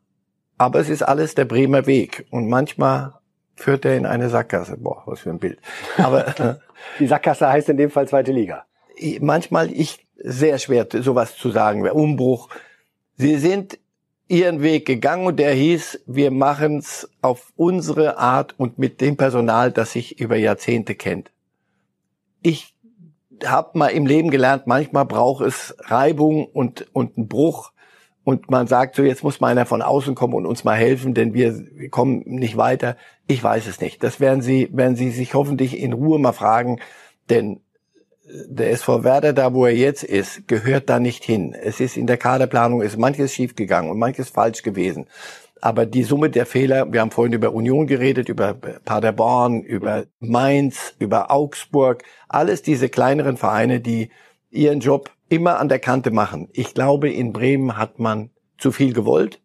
Aber 0.59 0.79
es 0.79 0.89
ist 0.89 1.03
alles 1.03 1.35
der 1.35 1.45
Bremer 1.45 1.87
Weg. 1.87 2.27
Und 2.31 2.49
manchmal 2.49 3.15
führt 3.61 3.85
er 3.85 3.97
in 3.97 4.07
eine 4.07 4.29
Sackgasse. 4.29 4.77
Boah, 4.79 5.03
was 5.07 5.21
für 5.21 5.31
ein 5.31 5.39
Bild. 5.39 5.59
Aber 5.97 6.61
die 6.99 7.07
Sackgasse 7.07 7.49
heißt 7.49 7.69
in 7.69 7.77
dem 7.77 7.91
Fall 7.91 8.09
zweite 8.09 8.33
Liga. 8.33 8.65
Manchmal 9.21 9.71
ich 9.71 10.07
sehr 10.17 10.59
schwer, 10.59 10.87
sowas 10.91 11.37
zu 11.37 11.51
sagen. 11.51 11.89
Umbruch. 11.89 12.49
Sie 13.17 13.37
sind 13.37 13.79
ihren 14.29 14.63
Weg 14.63 14.87
gegangen 14.87 15.27
und 15.27 15.39
der 15.39 15.53
hieß, 15.53 16.03
wir 16.07 16.31
machen's 16.31 17.09
auf 17.21 17.53
unsere 17.57 18.19
Art 18.19 18.55
und 18.59 18.79
mit 18.79 19.01
dem 19.01 19.17
Personal, 19.17 19.73
das 19.73 19.93
sich 19.93 20.21
über 20.21 20.37
Jahrzehnte 20.37 20.95
kennt. 20.95 21.31
Ich 22.41 22.75
habe 23.45 23.77
mal 23.77 23.89
im 23.89 24.07
Leben 24.07 24.31
gelernt, 24.31 24.67
manchmal 24.67 25.05
braucht 25.05 25.45
es 25.45 25.75
Reibung 25.81 26.47
und, 26.47 26.87
und 26.93 27.17
einen 27.17 27.29
Bruch, 27.29 27.73
und 28.25 28.51
man 28.51 28.67
sagt 28.67 28.97
so, 28.97 29.03
jetzt 29.03 29.25
muss 29.25 29.41
mal 29.41 29.49
einer 29.49 29.67
von 29.67 29.83
außen 29.83 30.15
kommen 30.15 30.35
und 30.35 30.47
uns 30.47 30.65
mal 30.65 30.77
helfen, 30.77 31.15
denn 31.15 31.35
wir, 31.35 31.89
kommen 31.91 32.23
nicht 32.27 32.57
weiter. 32.57 32.97
Ich 33.27 33.43
weiß 33.43 33.67
es 33.67 33.81
nicht. 33.81 34.03
Das 34.03 34.21
werden 34.21 34.43
Sie, 34.43 34.69
werden 34.73 34.97
Sie 34.97 35.11
sich 35.11 35.35
hoffentlich 35.35 35.79
in 35.79 35.93
Ruhe 35.93 36.19
mal 36.19 36.33
fragen, 36.33 36.81
denn 37.31 37.61
der 38.47 38.71
SV 38.71 39.05
Werder, 39.05 39.33
da 39.33 39.55
wo 39.55 39.67
er 39.67 39.75
jetzt 39.75 40.05
ist, 40.05 40.47
gehört 40.47 40.89
da 40.89 41.01
nicht 41.01 41.25
hin. 41.25 41.55
Es 41.55 41.81
ist 41.81 41.97
in 41.97 42.07
der 42.07 42.17
Kaderplanung 42.17 42.83
ist 42.83 42.99
manches 42.99 43.33
schiefgegangen 43.35 43.91
und 43.91 43.99
manches 43.99 44.29
falsch 44.29 44.63
gewesen. 44.63 45.07
Aber 45.61 45.85
die 45.85 46.05
Summe 46.05 46.31
der 46.31 46.47
Fehler, 46.47 46.91
wir 46.93 47.01
haben 47.01 47.11
vorhin 47.11 47.35
über 47.35 47.53
Union 47.53 47.87
geredet, 47.87 48.29
über 48.29 48.55
Paderborn, 48.55 49.63
über 49.63 50.05
Mainz, 50.21 50.95
über 50.99 51.31
Augsburg, 51.31 52.03
alles 52.29 52.63
diese 52.63 52.89
kleineren 52.89 53.37
Vereine, 53.37 53.81
die 53.81 54.11
ihren 54.51 54.81
Job 54.81 55.11
immer 55.31 55.59
an 55.59 55.69
der 55.71 55.79
Kante 55.79 56.11
machen. 56.11 56.49
Ich 56.53 56.75
glaube, 56.75 57.09
in 57.09 57.33
Bremen 57.33 57.79
hat 57.79 57.99
man 57.99 58.31
zu 58.59 58.73
viel 58.73 58.93
gewollt. 58.93 59.41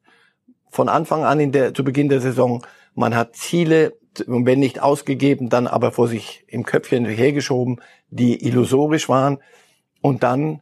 Von 0.69 0.89
Anfang 0.89 1.23
an 1.23 1.39
in 1.39 1.53
der, 1.53 1.73
zu 1.73 1.85
Beginn 1.85 2.09
der 2.09 2.19
Saison, 2.19 2.65
man 2.95 3.15
hat 3.15 3.35
Ziele, 3.35 3.93
wenn 4.25 4.59
nicht 4.59 4.81
ausgegeben, 4.81 5.49
dann 5.49 5.67
aber 5.67 5.91
vor 5.91 6.07
sich 6.07 6.43
im 6.47 6.63
Köpfchen 6.65 7.05
hergeschoben, 7.05 7.81
die 8.09 8.45
illusorisch 8.45 9.07
waren. 9.07 9.37
Und 10.01 10.23
dann 10.23 10.61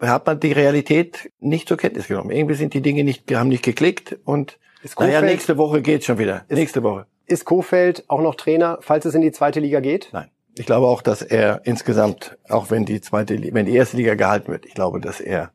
hat 0.00 0.26
man 0.26 0.40
die 0.40 0.52
Realität 0.52 1.30
nicht 1.40 1.68
zur 1.68 1.76
Kenntnis 1.76 2.08
genommen. 2.08 2.30
Irgendwie 2.30 2.54
sind 2.54 2.74
die 2.74 2.82
Dinge 2.82 3.04
nicht, 3.04 3.32
haben 3.34 3.48
nicht 3.48 3.64
geklickt 3.64 4.18
und 4.24 4.58
naja, 4.98 5.22
nächste 5.22 5.56
Woche 5.56 5.80
geht's 5.80 6.04
schon 6.04 6.18
wieder. 6.18 6.44
Ist, 6.48 6.58
nächste 6.58 6.82
Woche. 6.82 7.06
Ist 7.24 7.46
Kofeld 7.46 8.04
auch 8.08 8.20
noch 8.20 8.34
Trainer, 8.34 8.78
falls 8.82 9.06
es 9.06 9.14
in 9.14 9.22
die 9.22 9.32
zweite 9.32 9.60
Liga 9.60 9.80
geht? 9.80 10.10
Nein. 10.12 10.28
Ich 10.56 10.66
glaube 10.66 10.86
auch, 10.86 11.02
dass 11.02 11.22
er 11.22 11.62
insgesamt, 11.64 12.38
auch 12.48 12.70
wenn 12.70 12.84
die 12.84 13.00
zweite, 13.00 13.38
wenn 13.52 13.66
die 13.66 13.74
erste 13.74 13.96
Liga 13.96 14.14
gehalten 14.14 14.52
wird, 14.52 14.66
ich 14.66 14.74
glaube, 14.74 15.00
dass 15.00 15.20
er 15.20 15.50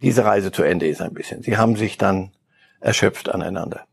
diese 0.00 0.24
Reise 0.24 0.52
zu 0.52 0.62
Ende 0.62 0.88
ist 0.88 1.00
ein 1.00 1.14
bisschen. 1.14 1.42
Sie 1.42 1.56
haben 1.56 1.76
sich 1.76 1.98
dann 1.98 2.32
erschöpft 2.80 3.28
aneinander. 3.28 3.84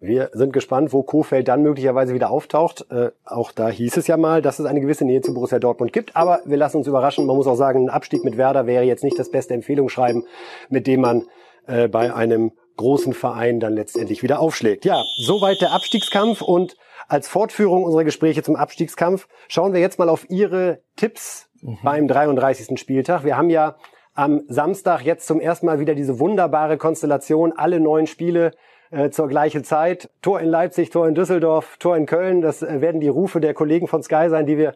Wir 0.00 0.30
sind 0.34 0.52
gespannt, 0.52 0.92
wo 0.92 1.02
Kofeld 1.02 1.48
dann 1.48 1.62
möglicherweise 1.62 2.12
wieder 2.12 2.30
auftaucht. 2.30 2.84
Äh, 2.90 3.10
auch 3.24 3.52
da 3.52 3.70
hieß 3.70 3.96
es 3.96 4.06
ja 4.06 4.18
mal, 4.18 4.42
dass 4.42 4.58
es 4.58 4.66
eine 4.66 4.82
gewisse 4.82 5.06
Nähe 5.06 5.22
zu 5.22 5.32
Borussia 5.32 5.58
Dortmund 5.58 5.94
gibt. 5.94 6.14
Aber 6.14 6.40
wir 6.44 6.58
lassen 6.58 6.76
uns 6.78 6.86
überraschen. 6.86 7.24
Man 7.24 7.36
muss 7.36 7.46
auch 7.46 7.54
sagen, 7.54 7.86
ein 7.86 7.90
Abstieg 7.90 8.22
mit 8.22 8.36
Werder 8.36 8.66
wäre 8.66 8.84
jetzt 8.84 9.02
nicht 9.02 9.18
das 9.18 9.30
beste 9.30 9.54
Empfehlungsschreiben, 9.54 10.26
mit 10.68 10.86
dem 10.86 11.00
man 11.00 11.24
äh, 11.66 11.88
bei 11.88 12.12
einem 12.12 12.52
großen 12.76 13.14
Verein 13.14 13.60
dann 13.60 13.74
letztendlich 13.74 14.22
wieder 14.22 14.40
aufschlägt. 14.40 14.84
Ja, 14.84 15.02
soweit 15.16 15.62
der 15.62 15.72
Abstiegskampf 15.72 16.42
und 16.42 16.76
als 17.08 17.28
Fortführung 17.28 17.84
unserer 17.84 18.04
Gespräche 18.04 18.42
zum 18.42 18.56
Abstiegskampf 18.56 19.28
schauen 19.48 19.72
wir 19.72 19.80
jetzt 19.80 19.98
mal 19.98 20.08
auf 20.08 20.28
Ihre 20.30 20.80
Tipps 20.96 21.48
mhm. 21.60 21.78
beim 21.82 22.08
33. 22.08 22.78
Spieltag. 22.78 23.24
Wir 23.24 23.36
haben 23.36 23.50
ja 23.50 23.76
am 24.14 24.42
Samstag 24.48 25.02
jetzt 25.02 25.26
zum 25.26 25.40
ersten 25.40 25.66
Mal 25.66 25.80
wieder 25.80 25.94
diese 25.94 26.20
wunderbare 26.20 26.76
Konstellation, 26.76 27.52
alle 27.52 27.80
neun 27.80 28.06
Spiele 28.06 28.52
äh, 28.90 29.10
zur 29.10 29.28
gleichen 29.28 29.64
Zeit. 29.64 30.08
Tor 30.22 30.40
in 30.40 30.48
Leipzig, 30.48 30.90
Tor 30.90 31.08
in 31.08 31.16
Düsseldorf, 31.16 31.78
Tor 31.78 31.96
in 31.96 32.06
Köln. 32.06 32.40
Das 32.40 32.62
äh, 32.62 32.80
werden 32.80 33.00
die 33.00 33.08
Rufe 33.08 33.40
der 33.40 33.52
Kollegen 33.52 33.88
von 33.88 34.02
Sky 34.02 34.28
sein, 34.28 34.46
die 34.46 34.56
wir 34.56 34.74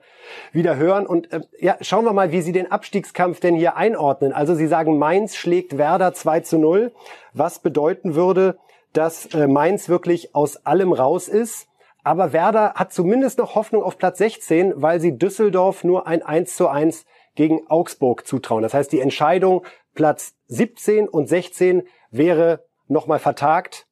wieder 0.52 0.76
hören. 0.76 1.06
Und 1.06 1.32
äh, 1.32 1.40
ja, 1.60 1.76
schauen 1.82 2.04
wir 2.04 2.12
mal, 2.12 2.32
wie 2.32 2.40
Sie 2.40 2.52
den 2.52 2.70
Abstiegskampf 2.70 3.38
denn 3.38 3.54
hier 3.54 3.76
einordnen. 3.76 4.32
Also 4.32 4.54
Sie 4.54 4.66
sagen, 4.66 4.98
Mainz 4.98 5.36
schlägt 5.36 5.78
Werder 5.78 6.14
2 6.14 6.40
zu 6.40 6.58
0, 6.58 6.92
was 7.32 7.60
bedeuten 7.60 8.16
würde, 8.16 8.58
dass 8.92 9.26
äh, 9.26 9.46
Mainz 9.46 9.88
wirklich 9.88 10.34
aus 10.34 10.66
allem 10.66 10.92
raus 10.92 11.28
ist. 11.28 11.68
Aber 12.08 12.32
Werder 12.32 12.72
hat 12.72 12.90
zumindest 12.90 13.36
noch 13.36 13.54
Hoffnung 13.54 13.82
auf 13.82 13.98
Platz 13.98 14.16
16, 14.16 14.80
weil 14.80 14.98
sie 14.98 15.18
Düsseldorf 15.18 15.84
nur 15.84 16.06
ein 16.06 16.22
1 16.22 16.56
zu 16.56 16.68
1 16.68 17.04
gegen 17.34 17.66
Augsburg 17.68 18.26
zutrauen. 18.26 18.62
Das 18.62 18.72
heißt, 18.72 18.90
die 18.92 19.00
Entscheidung 19.00 19.66
Platz 19.92 20.34
17 20.46 21.06
und 21.06 21.28
16 21.28 21.82
wäre 22.10 22.64
nochmal 22.86 23.18
vertagt 23.18 23.86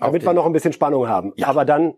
damit 0.00 0.24
wir 0.24 0.32
noch 0.32 0.46
ein 0.46 0.52
bisschen 0.52 0.72
Spannung 0.72 1.06
haben. 1.06 1.34
Ja. 1.36 1.48
Aber 1.48 1.66
dann 1.66 1.94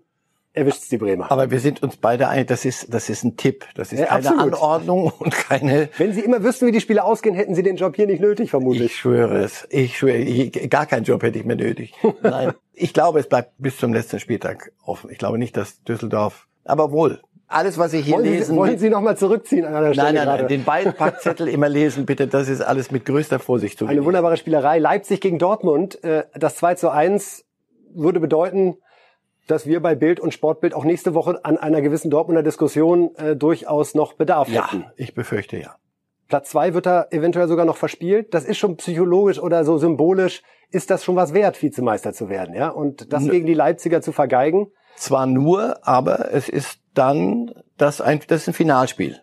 erwischt's 0.54 0.88
die 0.88 0.98
Bremer. 0.98 1.30
Aber 1.30 1.50
wir 1.50 1.60
sind 1.60 1.82
uns 1.82 1.96
beide 1.96 2.28
einig, 2.28 2.46
das 2.46 2.64
ist, 2.64 2.92
das 2.94 3.10
ist 3.10 3.24
ein 3.24 3.36
Tipp. 3.36 3.66
Das 3.74 3.92
ist 3.92 3.98
ja, 3.98 4.06
keine 4.06 4.28
absolut. 4.28 4.54
Anordnung 4.54 5.12
und 5.18 5.32
keine... 5.32 5.88
Wenn 5.98 6.12
Sie 6.12 6.20
immer 6.20 6.42
wüssten, 6.42 6.66
wie 6.66 6.72
die 6.72 6.80
Spiele 6.80 7.04
ausgehen, 7.04 7.34
hätten 7.34 7.54
Sie 7.54 7.62
den 7.62 7.76
Job 7.76 7.96
hier 7.96 8.06
nicht 8.06 8.20
nötig, 8.20 8.50
vermutlich. 8.50 8.86
Ich 8.86 8.96
schwöre 8.96 9.38
es. 9.42 9.66
Ich 9.70 9.98
schwöre, 9.98 10.16
ich, 10.16 10.70
gar 10.70 10.86
keinen 10.86 11.04
Job 11.04 11.22
hätte 11.22 11.38
ich 11.38 11.44
mehr 11.44 11.56
nötig. 11.56 11.92
Nein. 12.22 12.52
Ich 12.72 12.94
glaube, 12.94 13.18
es 13.20 13.28
bleibt 13.28 13.52
bis 13.58 13.76
zum 13.76 13.92
letzten 13.92 14.20
Spieltag 14.20 14.72
offen. 14.84 15.10
Ich 15.10 15.18
glaube 15.18 15.38
nicht, 15.38 15.56
dass 15.56 15.82
Düsseldorf, 15.82 16.46
aber 16.64 16.92
wohl. 16.92 17.20
Alles, 17.46 17.76
was 17.76 17.92
ich 17.92 18.06
hier 18.06 18.14
wollen 18.14 18.24
lesen... 18.24 18.54
Sie, 18.54 18.56
wollen 18.56 18.78
Sie 18.78 18.90
nochmal 18.90 19.16
zurückziehen 19.16 19.64
an 19.64 19.74
einer 19.74 19.92
Stelle 19.92 20.14
Nein, 20.14 20.26
nein, 20.26 20.38
nein. 20.38 20.48
Den 20.48 20.64
Beipackzettel 20.64 21.48
immer 21.48 21.68
lesen, 21.68 22.06
bitte. 22.06 22.26
Das 22.26 22.48
ist 22.48 22.62
alles 22.62 22.90
mit 22.90 23.04
größter 23.04 23.38
Vorsicht 23.38 23.78
zu 23.78 23.86
Eine 23.86 24.04
wunderbare 24.04 24.36
Spielerei. 24.36 24.78
Leipzig 24.78 25.20
gegen 25.20 25.38
Dortmund. 25.38 26.02
Äh, 26.02 26.24
das 26.34 26.56
2 26.56 26.76
zu 26.76 26.90
1 26.90 27.44
würde 27.94 28.18
bedeuten, 28.18 28.76
dass 29.46 29.66
wir 29.66 29.80
bei 29.80 29.94
Bild 29.94 30.20
und 30.20 30.32
Sportbild 30.32 30.74
auch 30.74 30.84
nächste 30.84 31.14
Woche 31.14 31.44
an 31.44 31.58
einer 31.58 31.82
gewissen 31.82 32.10
Dortmunder 32.10 32.42
Diskussion 32.42 33.14
äh, 33.16 33.36
durchaus 33.36 33.94
noch 33.94 34.14
Bedarf 34.14 34.48
ja, 34.48 34.70
hätten. 34.70 34.86
Ich 34.96 35.14
befürchte 35.14 35.58
ja. 35.58 35.76
Platz 36.28 36.50
zwei 36.50 36.74
wird 36.74 36.86
da 36.86 37.06
eventuell 37.10 37.48
sogar 37.48 37.66
noch 37.66 37.76
verspielt. 37.76 38.32
Das 38.32 38.44
ist 38.44 38.56
schon 38.56 38.76
psychologisch 38.76 39.38
oder 39.38 39.64
so 39.64 39.78
symbolisch, 39.78 40.42
ist 40.70 40.90
das 40.90 41.04
schon 41.04 41.16
was 41.16 41.34
wert, 41.34 41.62
Vizemeister 41.62 42.12
zu 42.12 42.28
werden, 42.28 42.54
ja? 42.54 42.68
Und 42.68 43.12
das 43.12 43.28
gegen 43.28 43.46
die 43.46 43.54
Leipziger 43.54 44.00
zu 44.00 44.12
vergeigen. 44.12 44.68
Zwar 44.96 45.26
nur, 45.26 45.86
aber 45.86 46.32
es 46.32 46.48
ist 46.48 46.80
dann 46.94 47.52
das 47.76 48.00
ein, 48.00 48.20
das 48.26 48.42
ist 48.42 48.48
ein 48.48 48.54
Finalspiel 48.54 49.20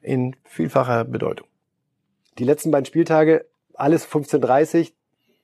in 0.00 0.36
vielfacher 0.44 1.04
Bedeutung. 1.04 1.46
Die 2.38 2.44
letzten 2.44 2.70
beiden 2.70 2.86
Spieltage, 2.86 3.46
alles 3.74 4.06
15:30. 4.06 4.92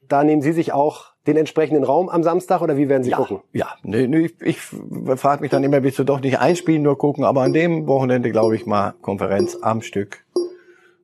Da 0.09 0.25
nehmen 0.25 0.43
Sie 0.43 0.53
sich 0.53 0.73
auch 0.73 1.13
den 1.27 1.37
entsprechenden 1.37 1.85
Raum 1.85 2.09
am 2.09 2.23
Samstag 2.23 2.63
oder 2.63 2.77
wie 2.77 2.89
werden 2.89 3.03
Sie 3.03 3.11
ja, 3.11 3.17
gucken? 3.19 3.41
Ja, 3.53 3.69
nee, 3.83 4.07
nee, 4.07 4.27
ich, 4.27 4.41
ich 4.41 4.59
frage 4.59 5.43
mich 5.43 5.51
dann 5.51 5.63
immer, 5.63 5.83
willst 5.83 5.99
du 5.99 6.05
doch 6.05 6.21
nicht 6.21 6.39
einspielen, 6.39 6.83
nur 6.83 6.97
gucken, 6.97 7.25
aber 7.25 7.43
an 7.43 7.53
dem 7.53 7.87
Wochenende 7.87 8.31
glaube 8.31 8.57
ich 8.57 8.65
mal 8.65 8.95
Konferenz 9.03 9.59
am 9.61 9.83
Stück 9.83 10.25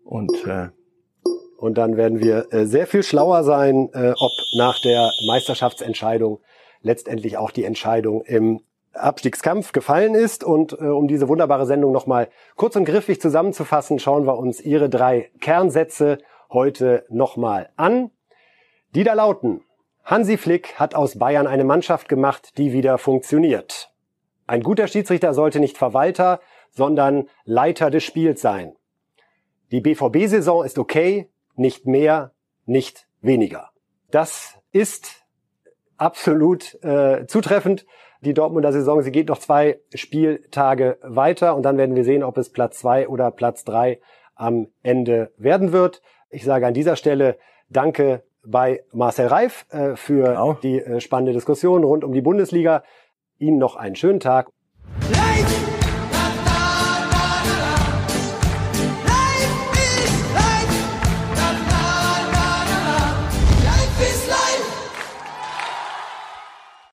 und 0.05 0.47
äh, 0.47 0.69
und 1.57 1.79
dann 1.79 1.97
werden 1.97 2.21
wir 2.21 2.53
äh, 2.53 2.67
sehr 2.67 2.87
viel 2.87 3.03
schlauer 3.03 3.43
sein, 3.43 3.89
äh, 3.95 4.13
ob 4.19 4.33
nach 4.59 4.83
der 4.83 5.11
Meisterschaftsentscheidung 5.27 6.41
letztendlich 6.83 7.39
auch 7.39 7.51
die 7.51 7.65
Entscheidung 7.65 8.23
im 8.25 8.61
Abstiegskampf 8.93 9.73
gefallen 9.73 10.15
ist. 10.15 10.45
Und 10.45 10.75
äh, 10.75 10.85
um 10.85 11.09
diese 11.09 11.27
wunderbare 11.29 11.65
Sendung 11.65 11.91
nochmal 11.93 12.29
kurz 12.57 12.77
und 12.77 12.85
griffig 12.85 13.19
zusammenzufassen, 13.21 13.99
schauen 13.99 14.27
wir 14.27 14.37
uns 14.37 14.61
Ihre 14.61 14.91
drei 14.91 15.31
Kernsätze 15.41 16.19
heute 16.51 17.07
nochmal 17.09 17.71
an. 17.77 18.11
Die 18.95 19.03
da 19.03 19.15
lauten, 19.15 19.65
Hansi 20.05 20.37
Flick 20.37 20.79
hat 20.79 20.95
aus 20.95 21.19
Bayern 21.19 21.49
eine 21.49 21.65
Mannschaft 21.65 22.09
gemacht, 22.09 22.57
die 22.59 22.73
wieder 22.73 22.97
funktioniert. 22.97 23.91
Ein 24.47 24.63
guter 24.63 24.87
Schiedsrichter 24.87 25.35
sollte 25.35 25.59
nicht 25.59 25.77
Verwalter, 25.77 26.41
sondern 26.71 27.29
Leiter 27.45 27.91
des 27.91 28.05
Spiels 28.05 28.41
sein. 28.41 28.77
Die 29.73 29.81
BVB-Saison 29.81 30.65
ist 30.65 30.79
okay, 30.79 31.29
nicht 31.57 31.87
mehr, 31.87 32.35
nicht 32.67 33.09
weniger. 33.21 33.71
Das 34.13 34.61
ist 34.71 35.25
absolut 35.97 36.79
äh, 36.85 37.27
zutreffend. 37.27 37.87
Die 38.21 38.35
Dortmunder 38.35 38.73
Saison, 38.73 39.03
sie 39.03 39.11
geht 39.11 39.29
noch 39.29 39.39
zwei 39.39 39.81
Spieltage 39.93 40.99
weiter 41.03 41.57
und 41.57 41.65
dann 41.65 41.79
werden 41.79 41.97
wir 41.97 42.05
sehen, 42.05 42.23
ob 42.23 42.39
es 42.39 42.53
Platz 42.53 42.79
zwei 42.79 43.09
oder 43.09 43.33
Platz 43.33 43.65
drei 43.65 44.01
am 44.37 44.69
Ende 44.85 45.33
werden 45.37 45.73
wird. 45.73 46.01
Ich 46.31 46.45
sage 46.45 46.67
an 46.67 46.75
dieser 46.75 46.95
Stelle 46.95 47.39
Danke 47.71 48.23
bei 48.47 48.83
Marcel 48.93 49.27
Reif 49.27 49.67
äh, 49.71 49.97
für 49.97 50.29
genau. 50.29 50.55
die 50.55 50.79
äh, 50.81 51.01
spannende 51.01 51.33
Diskussion 51.33 51.85
rund 51.85 52.05
um 52.05 52.13
die 52.13 52.23
Bundesliga. 52.23 52.83
Ihnen 53.39 53.59
noch 53.59 53.77
einen 53.77 53.97
schönen 53.97 54.21
Tag. 54.21 54.49
Light! 55.11 55.74